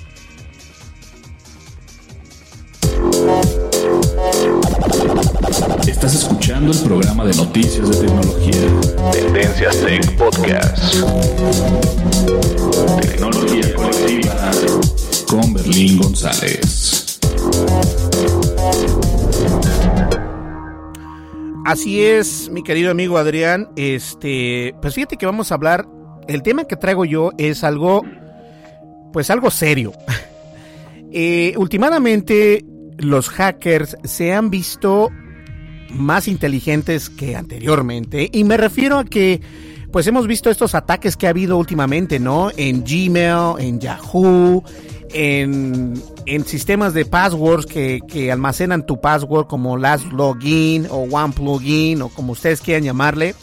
[5.87, 9.13] Estás escuchando el programa de noticias de tecnología.
[9.13, 10.95] Tendencias Tech Podcast.
[13.01, 14.51] Tecnología colectiva
[15.29, 17.21] con Berlín González.
[21.65, 23.69] Así es, mi querido amigo Adrián.
[23.77, 25.87] Este, pues fíjate que vamos a hablar.
[26.27, 28.03] El tema que traigo yo es algo,
[29.13, 29.93] pues algo serio.
[31.13, 31.55] eh,
[32.99, 35.11] los hackers se han visto
[35.91, 38.29] más inteligentes que anteriormente.
[38.33, 39.41] Y me refiero a que,
[39.93, 42.51] pues hemos visto estos ataques que ha habido últimamente, ¿no?
[42.57, 44.65] En Gmail, en Yahoo,
[45.13, 46.03] en,
[46.47, 52.09] sistemas de passwords que, que, almacenan tu password como Last Login o One Plugin o
[52.09, 53.35] como ustedes quieran llamarle.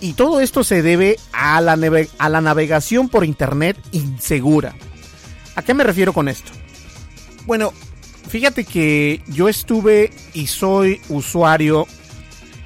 [0.00, 1.78] Y todo esto se debe a la,
[2.18, 4.74] a la navegación por Internet insegura.
[5.54, 6.50] ¿A qué me refiero con esto?
[7.46, 7.72] Bueno,
[8.28, 11.86] fíjate que yo estuve y soy usuario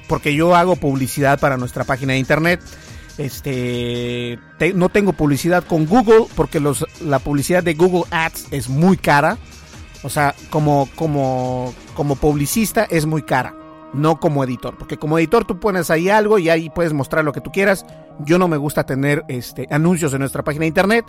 [0.07, 2.61] porque yo hago publicidad para nuestra página de Internet
[3.17, 4.39] este,
[4.73, 6.61] no tengo publicidad con Google porque
[7.01, 9.37] la publicidad de Google Ads es muy cara.
[10.03, 13.55] O sea, como, como, como publicista es muy cara,
[13.93, 14.77] no como editor.
[14.77, 17.85] Porque como editor tú pones ahí algo y ahí puedes mostrar lo que tú quieras.
[18.19, 21.05] Yo no me gusta tener este, anuncios en nuestra página de internet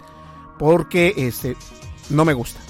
[0.58, 1.56] porque este,
[2.08, 2.60] no me gusta.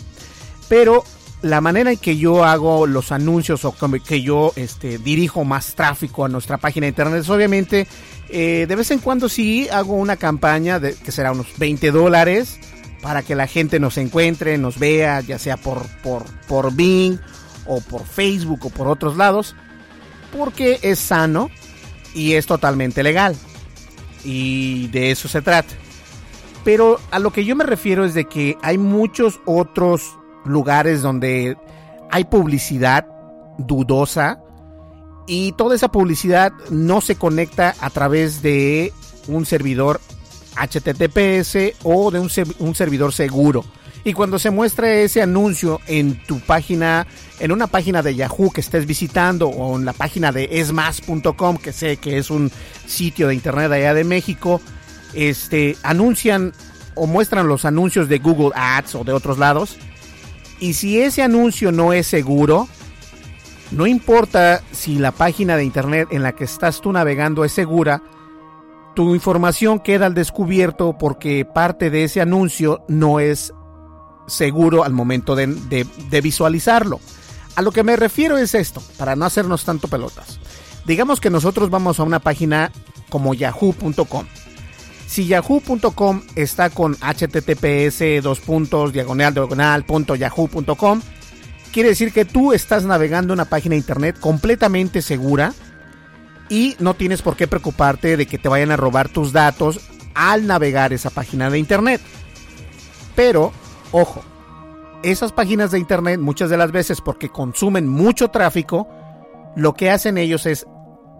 [0.68, 1.04] Pero
[1.42, 3.74] la manera en que yo hago los anuncios o
[4.04, 7.86] que yo este, dirijo más tráfico a nuestra página de internet es obviamente
[8.28, 12.58] eh, de vez en cuando sí hago una campaña de, que será unos 20 dólares
[13.02, 17.18] para que la gente nos encuentre, nos vea, ya sea por, por, por Bing
[17.66, 19.54] o por Facebook o por otros lados,
[20.36, 21.50] porque es sano
[22.14, 23.36] y es totalmente legal.
[24.24, 25.72] Y de eso se trata.
[26.64, 31.56] Pero a lo que yo me refiero es de que hay muchos otros lugares donde
[32.10, 33.06] hay publicidad
[33.58, 34.40] dudosa
[35.26, 38.92] y toda esa publicidad no se conecta a través de
[39.28, 40.00] un servidor
[40.56, 43.64] HTTPS o de un, servidor seguro.
[44.04, 47.06] Y cuando se muestra ese anuncio en tu página,
[47.40, 51.72] en una página de Yahoo que estés visitando o en la página de esmas.com, que
[51.72, 52.52] sé que es un
[52.86, 54.60] sitio de internet allá de México,
[55.12, 56.52] este, anuncian
[56.94, 59.76] o muestran los anuncios de Google Ads o de otros lados.
[60.60, 62.68] Y si ese anuncio no es seguro,
[63.70, 68.02] no importa si la página de internet en la que estás tú navegando es segura,
[68.94, 73.52] tu información queda al descubierto porque parte de ese anuncio no es
[74.26, 75.86] seguro al momento de,
[76.22, 77.00] visualizarlo.
[77.56, 80.40] A lo que me refiero es esto, para no hacernos tanto pelotas.
[80.84, 82.70] Digamos que nosotros vamos a una página
[83.08, 84.26] como yahoo.com.
[85.06, 91.00] Si yahoo.com está con https dos puntos diagonal diagonal punto yahoo.com,
[91.76, 95.52] quiere decir que tú estás navegando una página de internet completamente segura
[96.48, 99.80] y no tienes por qué preocuparte de que te vayan a robar tus datos
[100.14, 102.00] al navegar esa página de internet.
[103.14, 103.52] Pero,
[103.92, 104.24] ojo,
[105.02, 108.88] esas páginas de internet muchas de las veces porque consumen mucho tráfico,
[109.54, 110.66] lo que hacen ellos es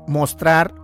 [0.07, 0.75] mostrar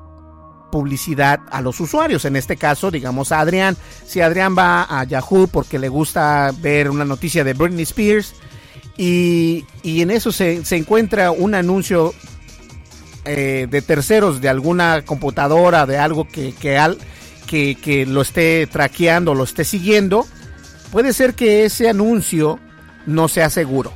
[0.70, 2.26] publicidad a los usuarios.
[2.26, 3.78] En este caso, digamos a Adrián.
[4.04, 8.34] Si Adrián va a Yahoo porque le gusta ver una noticia de Britney Spears,
[8.96, 12.14] y, en eso se, encuentra un anuncio
[13.24, 19.44] eh, de terceros de alguna computadora, de algo que, que, que, lo esté traqueando, lo
[19.44, 20.26] esté siguiendo,
[20.90, 22.58] puede ser que ese anuncio
[23.06, 23.92] no sea seguro.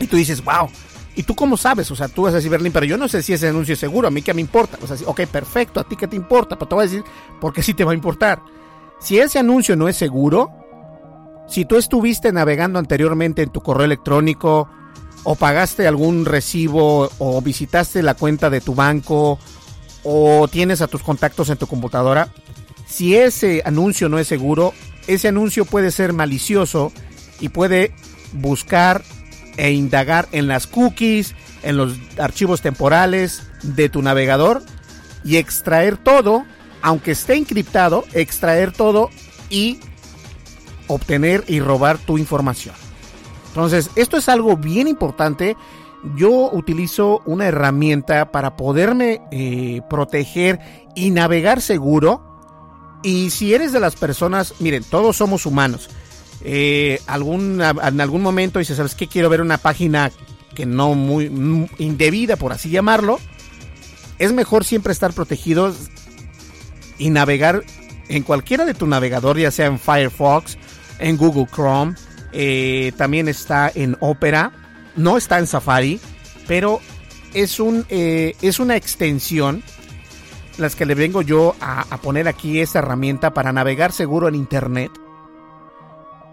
[0.00, 0.68] Y tú dices, wow,
[1.16, 1.90] ¿y tú cómo sabes?
[1.90, 3.80] O sea, tú vas a decir, Berlín, pero yo no sé si ese anuncio es
[3.80, 4.78] seguro, a mí qué me importa.
[4.82, 7.04] O sea, ok, perfecto, a ti qué te importa, pero te voy a decir,
[7.40, 8.40] porque sí te va a importar.
[9.00, 10.67] Si ese anuncio no es seguro,
[11.48, 14.68] si tú estuviste navegando anteriormente en tu correo electrónico
[15.24, 19.38] o pagaste algún recibo o visitaste la cuenta de tu banco
[20.04, 22.28] o tienes a tus contactos en tu computadora,
[22.86, 24.72] si ese anuncio no es seguro,
[25.06, 26.92] ese anuncio puede ser malicioso
[27.40, 27.94] y puede
[28.32, 29.02] buscar
[29.56, 34.62] e indagar en las cookies, en los archivos temporales de tu navegador
[35.24, 36.44] y extraer todo,
[36.82, 39.10] aunque esté encriptado, extraer todo
[39.50, 39.80] y
[40.88, 42.74] obtener y robar tu información.
[43.48, 45.56] Entonces, esto es algo bien importante.
[46.16, 50.60] Yo utilizo una herramienta para poderme eh, proteger
[50.94, 52.24] y navegar seguro.
[53.02, 55.88] Y si eres de las personas, miren, todos somos humanos.
[56.42, 59.08] Eh, en algún momento dices, ¿sabes qué?
[59.08, 60.12] Quiero ver una página
[60.54, 63.18] que no muy mm, indebida, por así llamarlo.
[64.18, 65.76] Es mejor siempre estar protegidos
[66.98, 67.64] y navegar
[68.08, 70.58] en cualquiera de tu navegador, ya sea en Firefox
[70.98, 71.94] en Google Chrome,
[72.32, 74.52] eh, también está en Opera,
[74.96, 76.00] no está en Safari,
[76.46, 76.80] pero
[77.34, 79.62] es, un, eh, es una extensión
[80.56, 84.34] las que le vengo yo a, a, poner aquí esta herramienta para navegar seguro en
[84.34, 84.90] Internet.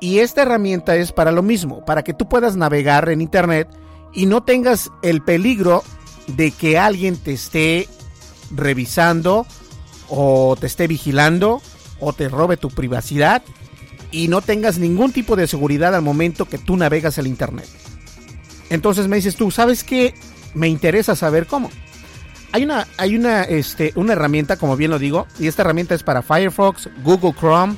[0.01, 3.69] Y esta herramienta es para lo mismo, para que tú puedas navegar en Internet
[4.13, 5.83] y no tengas el peligro
[6.27, 7.87] de que alguien te esté
[8.51, 9.45] revisando
[10.09, 11.61] o te esté vigilando
[11.99, 13.43] o te robe tu privacidad
[14.15, 17.67] y no tengas ningún tipo de seguridad al momento que tú navegas el Internet.
[18.69, 20.15] Entonces me dices tú, ¿sabes qué?
[20.53, 21.69] Me interesa saber cómo.
[22.53, 26.03] Hay una, hay una, este, una herramienta, como bien lo digo, y esta herramienta es
[26.03, 27.75] para Firefox, Google Chrome,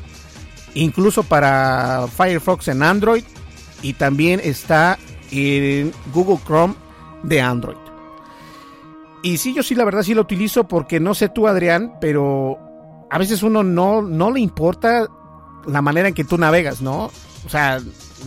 [0.75, 3.23] incluso para Firefox en Android
[3.81, 4.99] y también está
[5.31, 6.75] en Google Chrome
[7.23, 7.77] de Android.
[9.23, 12.59] Y sí, yo sí, la verdad sí lo utilizo porque no sé tú, Adrián, pero
[13.09, 15.07] a veces uno no, no le importa
[15.67, 17.11] la manera en que tú navegas, ¿no?
[17.45, 17.79] O sea,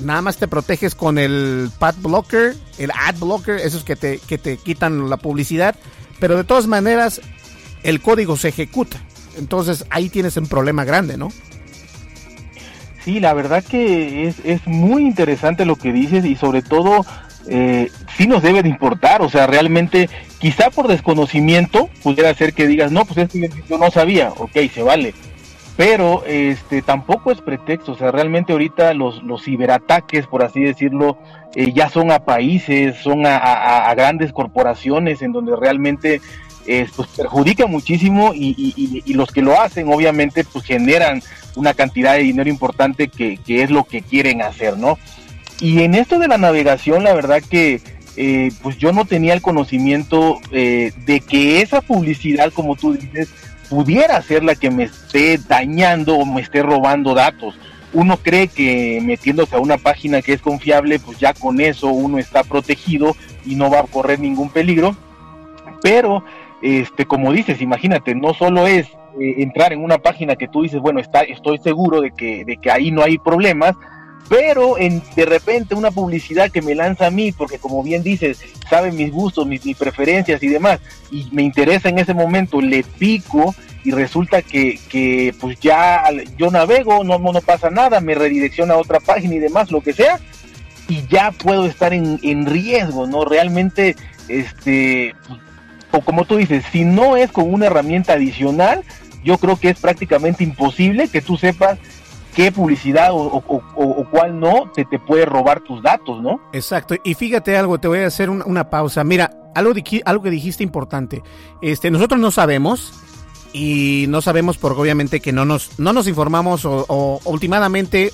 [0.02, 4.38] nada más te proteges con el pad blocker, el ad blocker, esos que te, que
[4.38, 5.74] te quitan la publicidad,
[6.18, 7.20] pero de todas maneras
[7.82, 8.98] el código se ejecuta.
[9.38, 11.30] Entonces ahí tienes un problema grande, ¿no?
[13.04, 17.04] Sí, la verdad que es, es muy interesante lo que dices y sobre todo
[17.48, 22.66] eh, sí nos debe de importar, o sea, realmente quizá por desconocimiento pudiera ser que
[22.66, 23.38] digas, no, pues esto
[23.68, 25.14] yo no sabía, ok, se vale,
[25.76, 31.18] pero este tampoco es pretexto, o sea, realmente ahorita los, los ciberataques, por así decirlo,
[31.54, 36.20] eh, ya son a países, son a, grandes corporaciones en donde realmente
[36.66, 41.22] eh, pues perjudica muchísimo y, los que lo hacen obviamente pues generan
[41.56, 44.98] una cantidad de dinero importante que, que, es lo que quieren hacer, ¿no?
[45.60, 47.80] Y en esto de la navegación, la verdad que
[48.16, 53.32] eh, pues yo no tenía el conocimiento de que esa publicidad, como tú dices,
[53.70, 57.54] pudiera ser la que me esté dañando o me esté robando datos.
[57.92, 62.18] Uno cree que metiéndose a una página que es confiable, pues ya con eso uno
[62.18, 63.16] está protegido
[63.46, 64.96] y no va a correr ningún peligro.
[65.82, 66.24] Pero,
[66.62, 68.86] este, como dices, imagínate, no solo es
[69.20, 72.56] eh, entrar en una página que tú dices, bueno, está, estoy seguro de que, de
[72.56, 73.76] que ahí no hay problemas,
[74.28, 78.40] pero en, de repente una publicidad que me lanza a mí, porque como bien dices,
[78.68, 83.54] sabe mis gustos, mis, preferencias y demás, y me interesa en ese momento, le pico
[83.82, 86.04] y resulta que, pues ya
[86.36, 89.92] yo navego, no, no, pasa nada, me redirecciona a otra página y demás, lo que
[89.92, 90.20] sea,
[90.88, 93.24] y ya puedo estar en, en riesgo, ¿no?
[93.24, 93.96] Realmente,
[94.28, 95.14] este,
[95.90, 98.84] o como tú dices, si no es con una herramienta adicional,
[99.24, 101.78] yo creo que es prácticamente imposible que tú sepas
[102.34, 103.42] qué publicidad o,
[104.10, 106.40] cuál no te, te puede robar tus datos, ¿no?
[106.52, 106.94] Exacto.
[107.04, 109.04] Y fíjate algo, te voy a hacer una pausa.
[109.04, 109.72] Mira, algo,
[110.04, 111.22] algo que dijiste importante.
[111.62, 112.92] Este, nosotros no sabemos
[113.52, 118.12] y no sabemos porque obviamente que no nos, no nos informamos o, o últimamente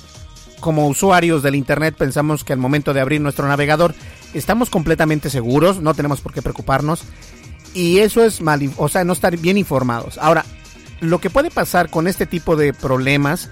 [0.59, 3.93] como usuarios del internet pensamos que al momento de abrir nuestro navegador
[4.33, 7.03] estamos completamente seguros, no tenemos por qué preocuparnos
[7.73, 10.17] y eso es mal, o sea, no estar bien informados.
[10.17, 10.45] Ahora,
[10.99, 13.51] lo que puede pasar con este tipo de problemas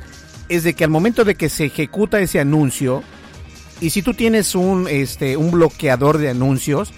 [0.50, 3.04] es de que al momento de que se ejecuta ese anuncio,
[3.82, 6.92] y si tú tienes un, este, un bloqueador de anuncios,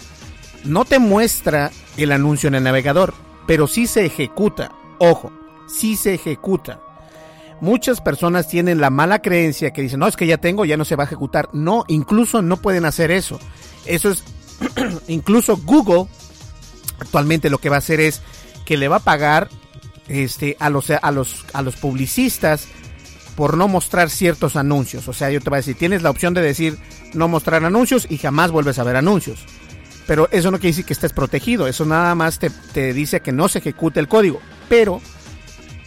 [0.63, 3.13] no te muestra el anuncio en el navegador,
[3.45, 4.71] pero sí se ejecuta.
[4.99, 5.31] Ojo,
[5.67, 6.79] sí se ejecuta.
[7.59, 10.85] Muchas personas tienen la mala creencia que dicen, no, es que ya tengo, ya no
[10.85, 11.49] se va a ejecutar.
[11.53, 13.39] No, incluso no pueden hacer eso.
[13.85, 14.23] Eso es,
[15.07, 16.07] incluso Google
[16.99, 18.21] actualmente lo que va a hacer es
[18.65, 19.49] que le va a pagar
[20.07, 22.67] este, a, los, a, los, a los publicistas
[23.37, 25.07] por no mostrar ciertos anuncios.
[25.07, 26.75] O sea, yo te voy a decir, tienes la opción de decir
[27.13, 29.45] no mostrar anuncios y jamás vuelves a ver anuncios.
[30.07, 33.31] Pero eso no quiere decir que estés protegido, eso nada más te, te dice que
[33.31, 34.39] no se ejecute el código.
[34.69, 35.01] Pero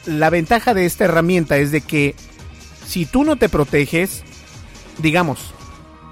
[0.06, 2.14] la ventaja de esta herramienta es de que
[2.86, 4.22] si tú no te proteges,
[4.98, 5.52] digamos,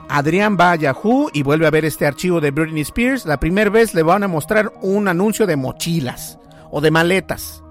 [0.08, 3.70] Adrián va a Yahoo y vuelve a ver este archivo de Britney Spears, la primera
[3.70, 6.36] vez le van a mostrar un anuncio de mochilas
[6.72, 7.62] o de maletas.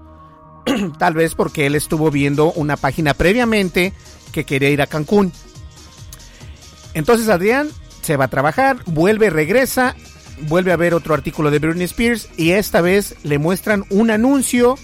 [0.98, 3.92] Tal vez porque él estuvo viendo una página previamente
[4.32, 5.32] que quería ir a Cancún.
[6.94, 7.68] Entonces Adrián
[8.02, 9.94] se va a trabajar, vuelve, regresa,
[10.42, 14.78] vuelve a ver otro artículo de Britney Spears y esta vez le muestran un anuncio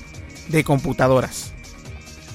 [0.48, 1.52] de computadoras.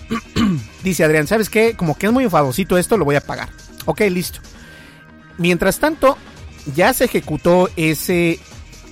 [0.84, 1.76] Dice Adrián, ¿sabes qué?
[1.76, 3.50] Como que es muy enfadosito esto, lo voy a pagar.
[3.86, 4.40] Ok, listo.
[5.38, 6.18] Mientras tanto,
[6.76, 8.40] ya se ejecutó ese,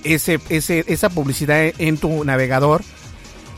[0.04, 2.82] ese, esa publicidad en tu navegador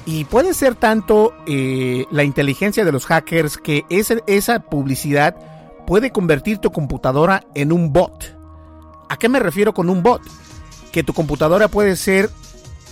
[0.07, 5.36] y puede ser tanto eh, la inteligencia de los hackers que esa publicidad
[5.86, 8.36] puede convertir tu computadora en un bot.
[9.09, 10.22] ¿A qué me refiero con un bot?
[10.92, 12.30] Que tu computadora puede ser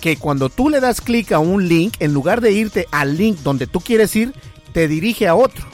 [0.00, 3.38] que cuando tú le das clic a un link, en lugar de irte al link
[3.38, 4.34] donde tú quieres ir,
[4.72, 5.66] te dirige a otro.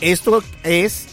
[0.00, 1.06] Esto es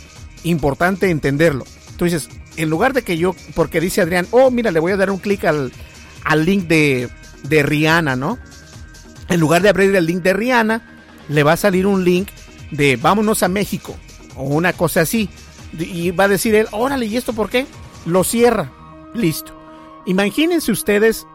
[0.44, 1.66] importante entenderlo.
[1.98, 4.98] Tú dices, en lugar de que yo, porque dice Adrián, oh, mira, le voy a
[4.98, 5.72] dar un clic al,
[6.24, 7.10] al link de,
[7.44, 8.38] de Rihanna, ¿no?
[9.30, 10.82] En lugar de abrir el link de Rihanna,
[11.30, 12.30] le va a salir un link
[12.72, 13.96] de vámonos a México
[14.36, 15.30] o una cosa así.
[15.78, 17.66] Y va a decir él, órale, ¿y esto por qué?
[18.06, 18.72] Lo cierra.
[19.14, 19.54] Listo.
[20.06, 21.28] Imagínense ustedes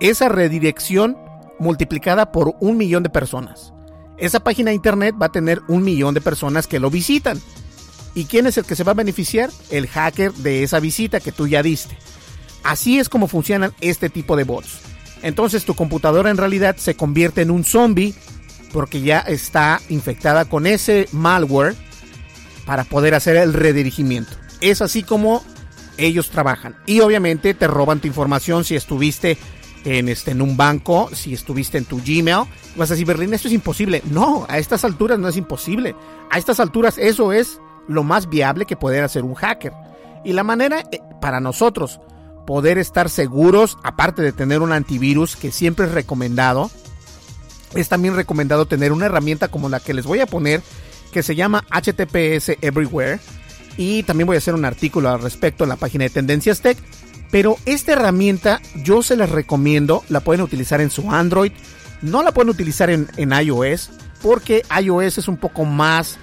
[0.00, 1.16] esa redirección
[1.58, 3.72] multiplicada por un millón de personas.
[4.18, 7.40] Esa página de internet va a tener un millón de personas que lo visitan.
[8.14, 9.50] ¿Y quién es el que se va a beneficiar?
[9.70, 11.96] El hacker de esa visita que tú ya diste.
[12.62, 14.80] Así es como funcionan este tipo de bots.
[15.22, 18.14] Entonces tu computadora en realidad se convierte en un zombie
[18.72, 21.74] porque ya está infectada con ese malware
[22.66, 24.32] para poder hacer el redirigimiento.
[24.60, 25.42] Es así como
[25.98, 26.76] ellos trabajan.
[26.86, 29.36] Y obviamente te roban tu información si estuviste
[29.84, 32.46] en, este, en un banco, si estuviste en tu Gmail.
[32.76, 34.02] Vas a decir, Berlín, esto es imposible.
[34.10, 35.94] No, a estas alturas no es imposible.
[36.30, 39.72] A estas alturas eso es lo más viable que poder hacer un hacker.
[40.24, 42.00] Y la manera eh, para nosotros
[42.46, 46.70] poder estar seguros, aparte de tener un antivirus que siempre es recomendado,
[47.74, 50.62] es también recomendado tener una herramienta como la que les voy a poner,
[51.10, 53.20] que se llama HTTPS Everywhere.
[53.76, 56.76] Y también voy a hacer un artículo al respecto en la página de Tendencias Tech.
[57.30, 61.52] Pero esta herramienta yo se las recomiendo, la pueden utilizar en su Android,
[62.02, 63.90] no la pueden utilizar en, en iOS,
[64.20, 66.18] porque iOS es un poco más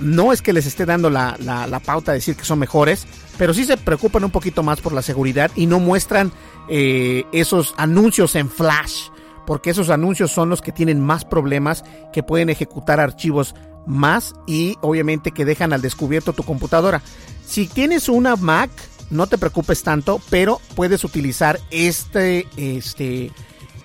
[0.00, 1.36] no es que les esté dando la,
[1.84, 3.06] pauta de decir que son mejores,
[3.38, 6.32] pero sí se preocupan un poquito más por la seguridad y no muestran
[6.68, 9.08] eh, esos anuncios en flash,
[9.46, 13.54] porque esos anuncios son los que tienen más problemas, que pueden ejecutar archivos
[13.86, 17.02] más y obviamente que dejan al descubierto tu computadora.
[17.46, 18.70] Si tienes una Mac,
[19.10, 23.30] no te preocupes tanto, pero puedes utilizar este, este,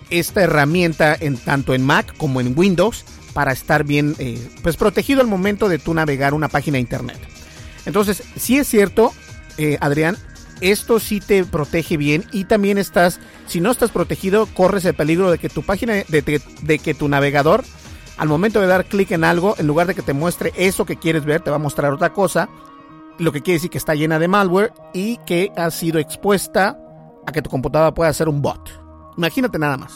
[0.09, 5.21] esta herramienta en tanto en Mac como en Windows para estar bien eh, pues protegido
[5.21, 7.17] al momento de tú navegar una página de internet.
[7.85, 9.13] Entonces, si es cierto,
[9.59, 10.17] eh, Adrián,
[10.61, 15.29] esto sí te protege bien y también estás, si no estás protegido, corres el peligro
[15.29, 17.65] de que tu página, de, de que tu navegador,
[18.17, 20.97] al momento de dar clic en algo, en lugar de que te muestre eso que
[20.97, 22.49] quieres ver, te va a mostrar otra cosa,
[23.17, 26.79] lo que quiere decir que está llena de malware y que ha sido expuesta
[27.27, 28.69] a que tu computadora pueda ser un bot.
[29.17, 29.93] Imagínate nada más.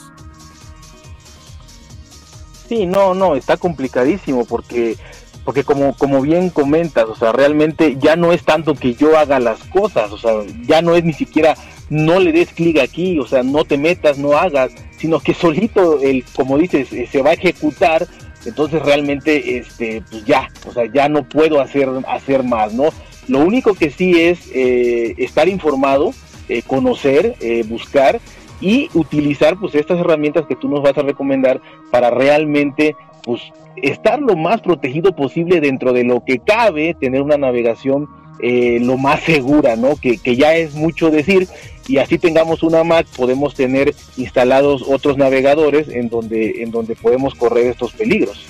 [2.68, 4.98] Sí, no, no, está complicadísimo porque
[5.46, 9.40] porque como como bien comentas, o sea, realmente ya no es tanto que yo haga
[9.40, 10.32] las cosas, o sea,
[10.66, 11.56] ya no es ni siquiera
[11.90, 16.02] no le des clic aquí, o sea, no te metas, no hagas, sino que solito
[16.02, 18.08] el como dices eh, se va a ejecutar,
[18.46, 22.90] entonces realmente este pues ya, o sea, ya no puedo hacer hacer más, ¿no?
[23.28, 26.14] Lo único que sí es eh, estar informado,
[26.50, 27.36] eh, conocer,
[27.68, 28.20] buscar
[28.60, 33.42] y utilizar pues estas herramientas que tú nos vas a recomendar para realmente pues
[33.82, 38.08] estar lo más protegido posible dentro de lo que cabe, tener una navegación
[38.40, 39.96] eh, lo más segura, ¿no?
[39.96, 41.48] Que, que, ya es mucho decir
[41.88, 47.36] y así tengamos una Mac podemos tener instalados otros navegadores en donde en donde podemos
[47.36, 48.46] correr estos peligros.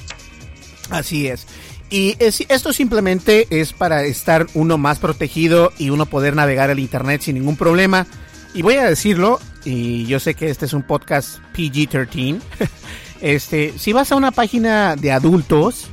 [0.90, 1.48] Así es.
[1.90, 7.22] Y esto simplemente es para estar uno más protegido y uno poder navegar el Internet
[7.22, 8.08] sin ningún problema.
[8.56, 12.40] Y voy a decirlo, y yo sé que este es un podcast PG-13.
[13.24, 15.88] este, si vas a una página de adultos,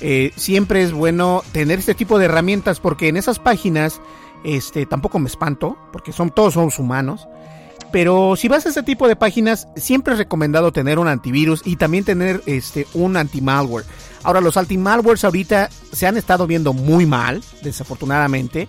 [0.00, 4.00] eh, siempre es bueno tener este tipo de herramientas porque en esas páginas,
[4.44, 7.26] este, tampoco me espanto, porque son todos somos humanos.
[7.90, 11.74] Pero si vas a ese tipo de páginas, siempre es recomendado tener un antivirus y
[11.74, 13.84] también tener este, un anti-malware.
[14.22, 18.68] Ahora, los anti-malwares ahorita se han estado viendo muy mal, desafortunadamente.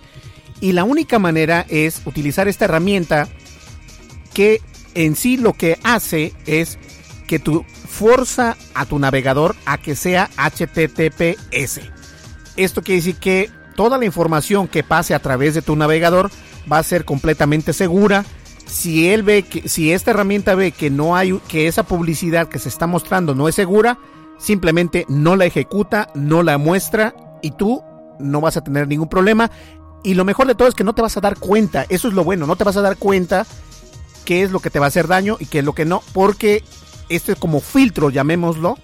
[0.60, 3.28] Y la única manera es utilizar esta herramienta
[4.34, 4.60] que
[4.94, 6.80] en sí lo que hace es
[7.32, 11.80] que tú forza a tu navegador a que sea HTTPS.
[12.58, 16.30] Esto quiere decir que toda la información que pase a través de tu navegador
[16.70, 18.26] va a ser completamente segura.
[18.66, 22.58] Si él ve que si esta herramienta ve que no hay que esa publicidad que
[22.58, 23.98] se está mostrando no es segura,
[24.38, 27.82] simplemente no la ejecuta, no la muestra y tú
[28.18, 29.50] no vas a tener ningún problema.
[30.04, 32.12] Y lo mejor de todo es que no te vas a dar cuenta, eso es
[32.12, 33.46] lo bueno, no te vas a dar cuenta
[34.26, 36.02] qué es lo que te va a hacer daño y qué es lo que no,
[36.12, 36.62] porque
[37.16, 38.78] este como filtro, llamémoslo,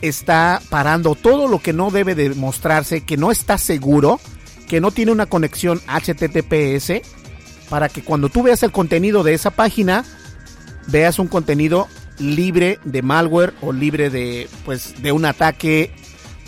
[0.00, 4.20] está parando todo lo que no debe de mostrarse, que no está seguro,
[4.68, 7.02] que no tiene una conexión HTTPS,
[7.68, 10.04] para que cuando tú veas el contenido de esa página,
[10.86, 11.88] veas un contenido
[12.18, 15.92] libre de malware o libre de, pues, de un ataque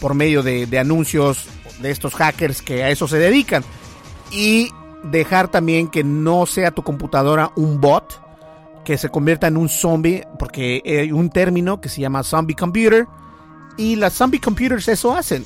[0.00, 1.46] por medio de, de anuncios
[1.80, 3.64] de estos hackers que a eso se dedican.
[4.30, 4.70] Y
[5.02, 8.20] dejar también que no sea tu computadora un bot,
[8.84, 13.06] que se convierta en un zombie, porque hay un término que se llama zombie computer,
[13.76, 15.44] y las zombie computers eso hacen.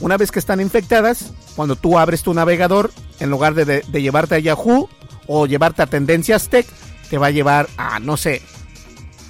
[0.00, 4.34] Una vez que están infectadas, cuando tú abres tu navegador, en lugar de, de, llevarte
[4.34, 4.88] a Yahoo
[5.26, 6.66] o llevarte a Tendencias Tech,
[7.08, 8.42] te va a llevar a, no sé,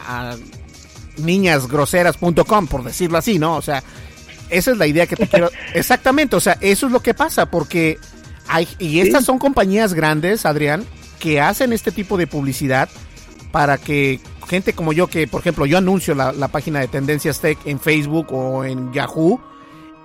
[0.07, 0.37] a
[1.19, 3.57] niñasgroseras.com, por decirlo así, ¿no?
[3.57, 3.83] O sea,
[4.51, 5.51] esa es la idea que te quiero.
[5.75, 7.99] Exactamente, o sea, eso es lo que pasa, porque
[8.79, 10.85] y estas son compañías grandes, Adrián,
[11.19, 12.89] que hacen este tipo de publicidad
[13.55, 17.57] para que gente como yo, que por ejemplo yo anuncio la, página de Tendencias Tech
[17.67, 19.41] en Facebook o en Yahoo,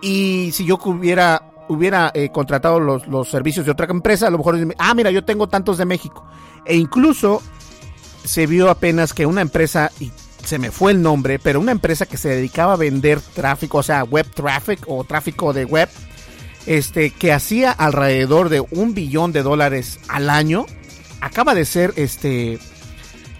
[0.04, 4.38] y si yo hubiera, hubiera eh, contratado los, los, servicios de otra empresa, a lo
[4.38, 6.28] mejor, ah, mira, yo tengo tantos de México.
[6.64, 7.42] E incluso
[8.24, 10.12] se vio apenas que una empresa, y
[10.46, 13.84] se me fue el nombre, pero una empresa que se dedicaba a vender tráfico, o
[13.84, 15.90] sea, web traffic o tráfico de web,
[16.68, 20.68] este, que hacía alrededor de un billón de dólares al año,
[21.20, 22.60] acaba de ser, este,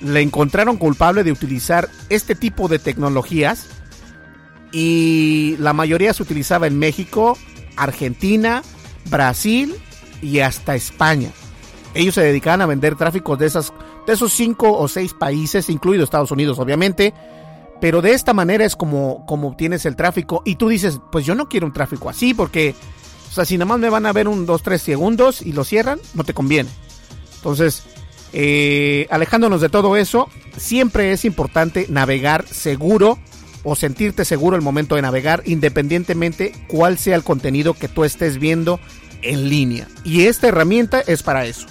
[0.02, 3.68] le encontraron culpable de utilizar este tipo de tecnologías
[4.72, 7.38] y la mayoría se utilizaba en México,
[7.76, 8.62] Argentina,
[9.10, 9.76] Brasil
[10.22, 11.32] y hasta España.
[11.94, 13.74] Ellos se dedicaban a vender tráfico de, esas,
[14.06, 17.14] de esos cinco o seis países, incluido Estados Unidos, obviamente.
[17.82, 20.42] Pero de esta manera es como, como obtienes el tráfico.
[20.46, 22.76] Y tú dices, pues yo no quiero un tráfico así, porque,
[23.30, 25.64] o sea, si nada más me van a ver un 2, 3 segundos y lo
[25.64, 26.70] cierran, no te conviene.
[27.38, 27.84] Entonces,
[28.34, 33.18] eh, alejándonos de todo eso, siempre es importante navegar seguro
[33.64, 38.40] o sentirte seguro el momento de navegar, independientemente cuál sea el contenido que tú estés
[38.40, 38.80] viendo
[39.22, 39.88] en línea.
[40.04, 41.68] Y esta herramienta es para eso.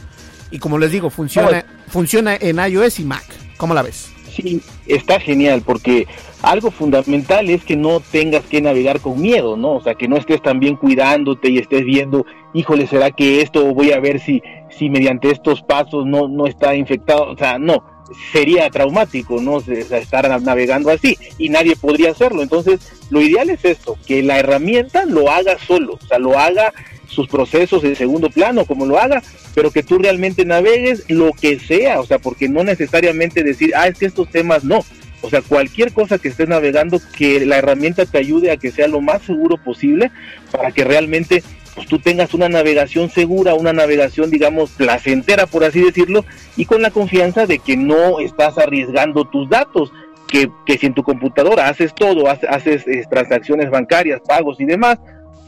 [0.51, 3.25] Y como les digo, funciona, funciona en iOS y Mac.
[3.57, 4.11] ¿Cómo la ves?
[4.31, 6.07] Sí, está genial porque
[6.43, 9.75] algo fundamental es que no tengas que navegar con miedo, ¿no?
[9.75, 13.93] O sea, que no estés también cuidándote y estés viendo, híjole, ¿será que esto voy
[13.93, 14.41] a ver si,
[14.79, 17.33] si mediante estos pasos no, no está infectado?
[17.33, 17.85] O sea, no,
[18.33, 19.59] sería traumático, ¿no?
[19.59, 22.43] estar navegando así y nadie podría hacerlo.
[22.43, 26.73] Entonces, lo ideal es esto, que la herramienta lo haga solo, o sea, lo haga
[27.07, 29.23] sus procesos en segundo plano, como lo haga,
[29.55, 33.89] pero que tú realmente navegues lo que sea, o sea, porque no necesariamente decir, ah,
[33.89, 34.85] es que estos temas no.
[35.21, 38.87] O sea, cualquier cosa que estés navegando, que la herramienta te ayude a que sea
[38.87, 40.13] lo más seguro posible
[40.53, 41.43] para que realmente
[41.79, 46.25] pues, tú tengas una navegación segura, una navegación, digamos, placentera, por así decirlo,
[46.57, 49.93] y con la confianza de que no estás arriesgando tus datos.
[50.27, 54.99] Que, que si en tu computadora haces todo, haces, eh, transacciones bancarias, pagos y demás,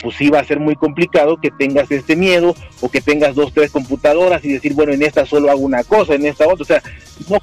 [0.03, 3.53] pues sí va a ser muy complicado que tengas este miedo o que tengas dos,
[3.53, 6.65] tres computadoras y decir, bueno, en esta solo hago una cosa, en esta otra, o
[6.65, 6.83] sea,
[7.29, 7.39] no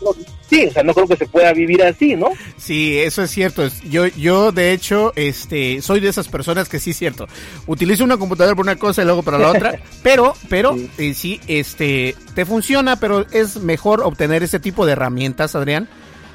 [0.49, 2.29] sí, o sea, no creo que se pueda vivir así, ¿no?
[2.57, 3.67] Sí, eso es cierto.
[3.89, 7.27] Yo, yo de hecho, este, soy de esas personas que sí es cierto.
[7.67, 10.89] Utilizo una computadora para una cosa y luego para la otra, pero, pero, sí.
[10.97, 15.89] Eh, sí, este, te funciona, pero es mejor obtener ese tipo de herramientas, Adrián,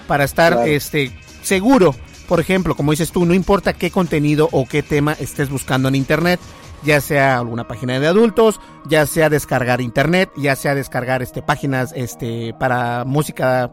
[0.07, 1.13] para estar, este,
[1.43, 1.95] seguro
[2.29, 5.95] por ejemplo, como dices tú, no importa qué contenido o qué tema estés buscando en
[5.95, 6.41] Internet,
[6.85, 11.93] ya sea alguna página de adultos, ya sea descargar Internet, ya sea descargar este, páginas
[11.95, 13.73] este, para música,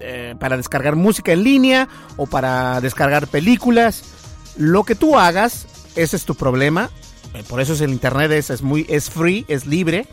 [0.00, 4.04] eh, para descargar música en línea o para descargar películas.
[4.56, 5.66] Lo que tú hagas,
[5.96, 6.90] ese es tu problema.
[7.34, 10.06] Eh, por eso es el Internet, es, es, muy, es free, es libre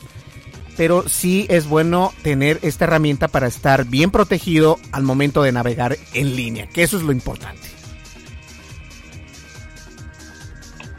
[0.78, 5.98] pero sí es bueno tener esta herramienta para estar bien protegido al momento de navegar
[6.14, 7.73] en línea, que eso es lo importante.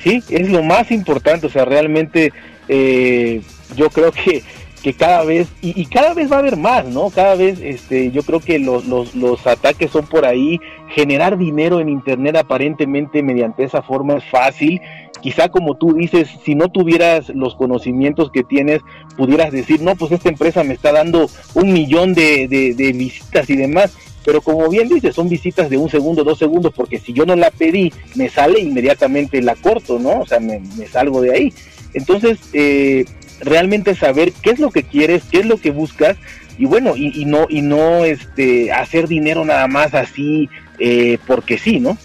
[0.05, 2.31] Sí, es lo más importante, o sea, realmente
[2.69, 3.41] eh,
[3.75, 4.43] yo creo que,
[4.83, 7.09] que cada vez, y, cada vez va a haber más, ¿no?
[7.09, 11.81] Cada vez este, yo creo que los, los, los ataques son por ahí, generar dinero
[11.81, 14.79] en Internet aparentemente mediante esa forma es fácil,
[15.23, 18.83] quizá como tú dices, si no tuvieras los conocimientos que tienes,
[19.17, 23.57] pudieras decir, no, pues esta empresa me está dando un millón de, de visitas y
[23.57, 27.27] demás, pero como bien dice, son visitas de un segundo, dos segundos, porque si yo
[27.27, 30.20] no la pedí, me sale inmediatamente la corto, ¿no?
[30.20, 31.55] O sea, me, salgo de ahí.
[31.93, 33.05] Entonces, eh,
[33.41, 36.16] realmente saber qué es lo que quieres, qué es lo que buscas,
[36.57, 40.49] y bueno, y, no, y no este, hacer dinero nada más así
[40.79, 41.99] eh, porque sí, ¿no?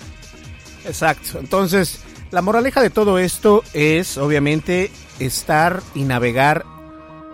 [0.85, 1.39] Exacto.
[1.39, 4.89] Entonces, la moraleja de todo esto es, obviamente,
[5.19, 6.65] estar y navegar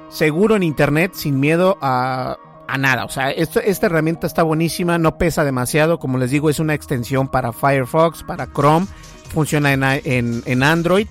[0.10, 2.38] seguro en Internet sin miedo a
[2.68, 3.06] a nada.
[3.06, 6.00] O sea, esta herramienta está buenísima, no pesa demasiado.
[6.00, 8.88] Como les digo, es una extensión para Firefox, para Chrome.
[9.34, 11.08] Funciona en, en, Android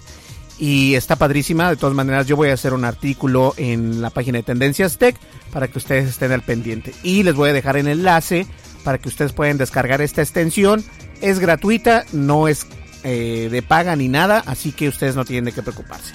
[0.58, 1.68] y está padrísima.
[1.70, 5.16] De todas maneras, yo voy a hacer un artículo en la página de Tendencias Tech
[5.52, 6.94] para que ustedes estén al pendiente.
[7.02, 8.46] Y les voy a dejar el enlace
[8.82, 10.84] para que ustedes puedan descargar esta extensión.
[11.20, 12.66] Es gratuita, no es
[13.02, 16.14] eh, de paga ni nada, así que ustedes no tienen de qué preocuparse.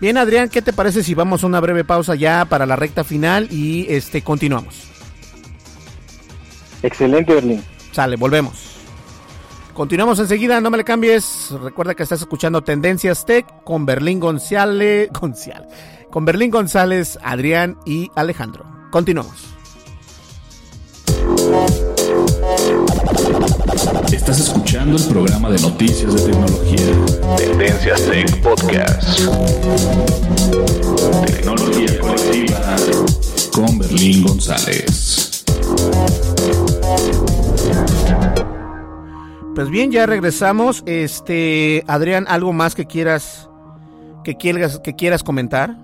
[0.00, 3.04] Bien, Adrián, ¿qué te parece si vamos a una breve pausa ya para la recta
[3.04, 4.88] final y este continuamos?
[6.82, 7.64] Excelente, Berlín.
[7.92, 8.74] Sale, volvemos.
[9.72, 11.50] Continuamos enseguida, no me le cambies.
[11.62, 15.68] Recuerda que estás escuchando Tendencias Tech con Berlín González, González,
[16.10, 18.64] con Berlín González, Adrián y Alejandro.
[18.90, 19.53] Continuamos.
[23.84, 27.36] Estás escuchando el programa de noticias de tecnología.
[27.36, 29.20] Tendencias Tech Podcast.
[31.26, 32.76] Tecnología colectiva
[33.52, 35.44] con Berlín González.
[39.54, 40.82] Pues bien, ya regresamos.
[40.86, 43.50] Este, Adrián, ¿algo más que quieras
[44.24, 45.76] que quieras que quieras comentar?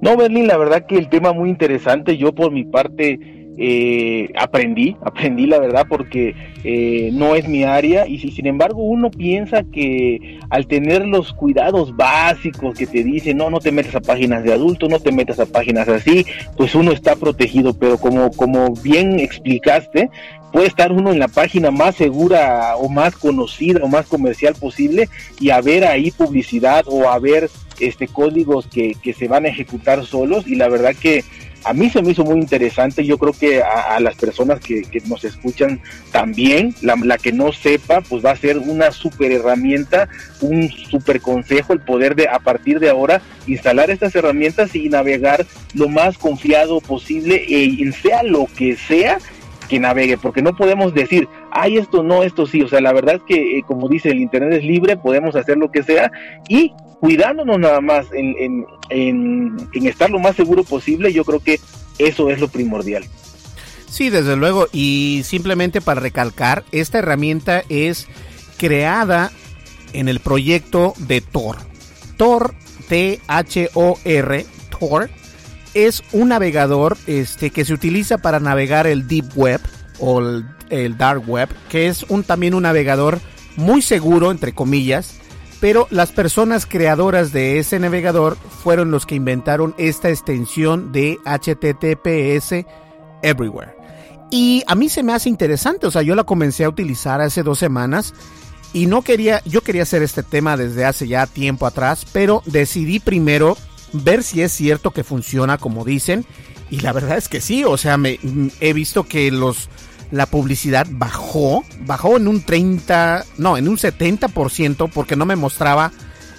[0.00, 2.16] No, Berlín, la verdad que el tema muy interesante.
[2.16, 6.34] Yo por mi parte eh, aprendí, aprendí la verdad porque
[6.64, 11.32] eh, no es mi área y si sin embargo uno piensa que al tener los
[11.32, 15.12] cuidados básicos que te dicen no, no te metas a páginas de adultos, no te
[15.12, 20.10] metas a páginas así, pues uno está protegido, pero como, como bien explicaste,
[20.52, 25.08] puede estar uno en la página más segura o más conocida o más comercial posible
[25.38, 27.48] y haber ahí publicidad o haber
[27.78, 31.22] este códigos que, que se van a ejecutar solos y la verdad que
[31.64, 35.24] a mí se me hizo muy interesante, yo creo que a, las personas que, nos
[35.24, 40.08] escuchan también, la, que no sepa, pues va a ser una super herramienta,
[40.40, 45.46] un super consejo el poder de a partir de ahora instalar estas herramientas y navegar
[45.74, 49.18] lo más confiado posible, e, sea lo que sea,
[49.68, 53.16] que navegue, porque no podemos decir, ay, esto no, esto sí, o sea, la verdad
[53.16, 56.10] es que, eh, como dice, el Internet es libre, podemos hacer lo que sea
[56.48, 56.72] y
[57.02, 61.58] cuidándonos nada más en, en, estar lo más seguro posible, yo creo que
[61.98, 63.04] eso es lo primordial.
[63.90, 68.06] Sí, desde luego, y simplemente para recalcar, esta herramienta es
[68.56, 69.32] creada
[69.92, 71.56] en el proyecto de Tor.
[72.16, 72.54] Tor,
[72.88, 74.46] T-H-O-R,
[74.78, 75.10] Tor,
[75.74, 79.60] es un navegador este, que se utiliza para navegar el Deep Web
[79.98, 83.18] o el, el Dark Web, que es un, también un navegador
[83.56, 85.18] muy seguro, entre comillas,
[85.62, 92.66] pero las personas creadoras de ese navegador fueron los que inventaron esta extensión de HTTPS
[93.22, 93.76] Everywhere.
[94.32, 97.44] Y a mí se me hace interesante, o sea, yo la comencé a utilizar hace
[97.44, 98.12] dos semanas
[98.72, 102.98] y no quería, yo quería hacer este tema desde hace ya tiempo atrás, pero decidí
[102.98, 103.56] primero
[103.92, 106.26] ver si es cierto que funciona como dicen
[106.72, 108.18] y la verdad es que sí, o sea, me,
[108.58, 109.68] he visto que los
[110.12, 115.90] la publicidad bajó, bajó en un 30, no, en un 70% porque no me mostraba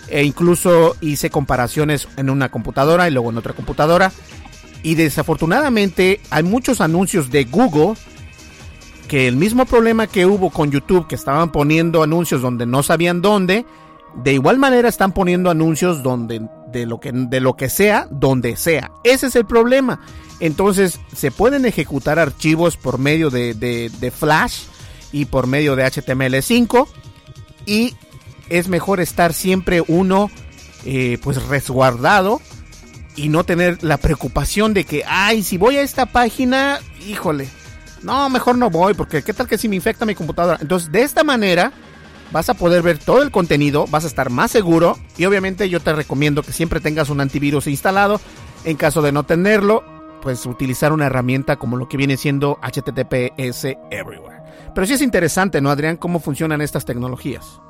[0.10, 4.12] e incluso hice comparaciones en una computadora y luego en otra computadora.
[4.84, 7.96] Y desafortunadamente hay muchos anuncios de Google
[9.08, 13.24] que el mismo problema que hubo con YouTube que estaban poniendo anuncios donde no sabían
[13.24, 13.66] dónde,
[14.24, 18.58] de igual manera están poniendo anuncios donde de lo que de lo que sea, donde
[18.58, 18.92] sea.
[19.04, 20.02] Ese es el problema.
[20.40, 24.64] Entonces se pueden ejecutar archivos por medio de, Flash
[25.12, 26.88] y por medio de HTML5
[27.66, 27.96] y
[28.50, 30.30] es mejor estar siempre uno
[30.86, 32.42] eh, pues resguardado
[33.16, 37.48] y no tener la preocupación de que, ay, si voy a esta página, híjole,
[38.02, 40.58] no, mejor no voy porque qué tal que si me infecta mi computadora.
[40.60, 41.72] Entonces de esta manera
[42.34, 45.80] vas a poder ver todo el contenido, vas a estar más seguro y obviamente yo
[45.80, 48.20] te recomiendo que siempre tengas un antivirus instalado.
[48.66, 49.84] En caso de no tenerlo,
[50.22, 54.42] pues utilizar una herramienta como lo que viene siendo HTTPS Everywhere.
[54.74, 57.62] Pero sí es interesante, ¿no, Adrián, cómo funcionan estas tecnologías?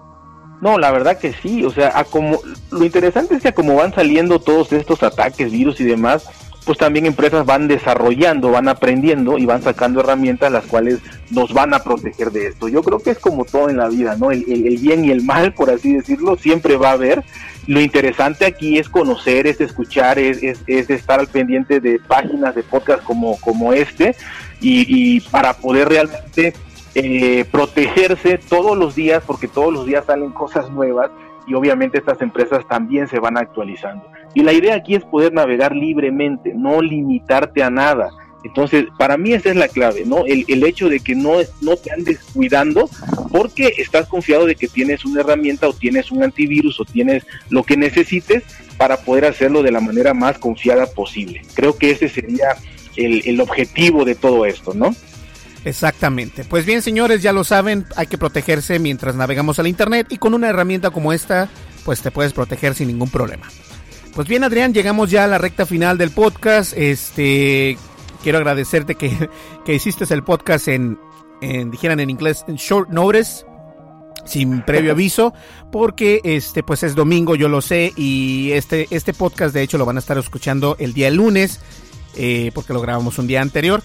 [0.61, 2.39] No, la verdad que sí, o sea, como
[2.71, 6.25] lo interesante es que como van saliendo todos estos ataques, virus y demás,
[6.65, 10.99] pues también empresas van desarrollando, van aprendiendo y van sacando herramientas las cuales
[11.29, 12.67] nos van a proteger de esto.
[12.67, 14.31] Yo creo que es como todo en la vida, ¿no?
[14.31, 14.43] El,
[14.79, 17.23] bien y el mal, por así decirlo, siempre va a haber.
[17.67, 22.63] Lo interesante aquí es conocer, es escuchar, es, es, estar al pendiente de páginas de
[22.63, 24.15] podcast como, como este
[24.61, 26.53] y, para poder realmente
[26.95, 31.11] eh, protegerse todos los días, porque todos los días salen cosas nuevas
[31.47, 34.05] y obviamente estas empresas también se van actualizando.
[34.33, 38.09] Y la idea aquí es poder navegar libremente, no limitarte a nada.
[38.43, 40.25] Entonces, para mí esa es la clave, ¿no?
[40.25, 42.89] El, el hecho de que no, no te andes cuidando
[43.31, 47.63] porque estás confiado de que tienes una herramienta o tienes un antivirus o tienes lo
[47.63, 48.43] que necesites
[48.77, 51.41] para poder hacerlo de la manera más confiada posible.
[51.55, 52.57] Creo que ese sería
[52.97, 54.93] el, el objetivo de todo esto, ¿no?
[55.65, 56.43] Exactamente.
[56.43, 60.33] Pues bien, señores, ya lo saben, hay que protegerse mientras navegamos al Internet y con
[60.33, 61.49] una herramienta como esta,
[61.85, 63.47] pues te puedes proteger sin ningún problema.
[64.13, 66.73] Pues bien, Adrián, llegamos ya a la recta final del podcast.
[66.75, 67.77] Este,
[68.21, 69.29] quiero agradecerte que,
[69.65, 70.99] que hiciste el podcast en,
[71.41, 73.45] en, dijeran en inglés, en short notice,
[74.25, 75.33] sin previo aviso,
[75.71, 79.85] porque este, pues es domingo, yo lo sé, y este, este podcast de hecho lo
[79.85, 81.59] van a estar escuchando el día lunes,
[82.15, 83.81] eh, porque lo grabamos un día anterior.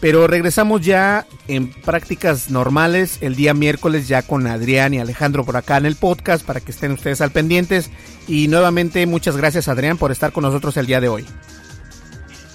[0.00, 5.56] Pero regresamos ya en prácticas normales el día miércoles ya con Adrián y Alejandro por
[5.56, 7.90] acá en el podcast para que estén ustedes al pendientes.
[8.28, 11.24] Y nuevamente muchas gracias Adrián por estar con nosotros el día de hoy.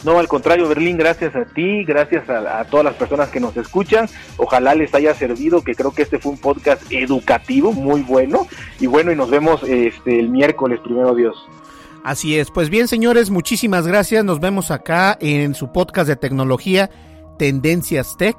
[0.04, 4.10] No, al contrario, Berlín, gracias a ti, gracias a, todas las personas que nos escuchan.
[4.38, 8.48] Ojalá les haya servido, que creo que este fue un podcast educativo, muy bueno.
[8.80, 11.36] Y bueno, y nos vemos este el miércoles, primero Dios.
[12.04, 14.26] Así es, pues bien señores, muchísimas gracias.
[14.26, 16.90] Nos vemos acá en su podcast de tecnología
[17.38, 18.36] Tendencias Tech.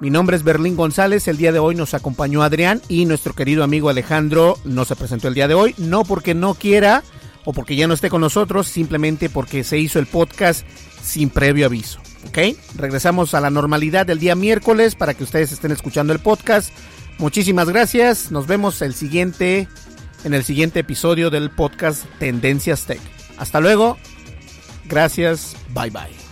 [0.00, 3.62] Mi nombre es Berlín González, el día de hoy nos acompañó Adrián y nuestro querido
[3.62, 7.04] amigo Alejandro no se presentó el día de hoy, no porque no quiera
[7.44, 10.66] o porque ya no esté con nosotros, simplemente porque se hizo el podcast
[11.02, 12.00] sin previo aviso.
[12.28, 12.56] ¿Ok?
[12.76, 16.72] Regresamos a la normalidad del día miércoles para que ustedes estén escuchando el podcast.
[17.18, 19.68] Muchísimas gracias, nos vemos el siguiente,
[20.24, 23.00] en el siguiente episodio del podcast Tendencias Tech.
[23.38, 23.98] Hasta luego,
[24.88, 26.31] gracias, bye bye.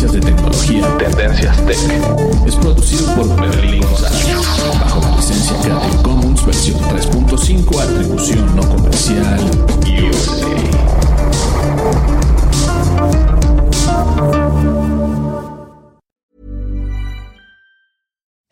[0.00, 4.34] Noticias de tecnología Tendencias Tech es producido por Berlín González
[4.80, 9.40] bajo la licencia Creative Commons versión 3.5 atribución no comercial
[9.84, 10.40] USA.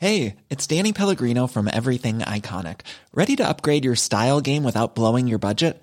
[0.00, 2.80] Hey, it's Danny Pellegrino from Everything Iconic.
[3.14, 5.82] Ready to upgrade your style game without blowing your budget?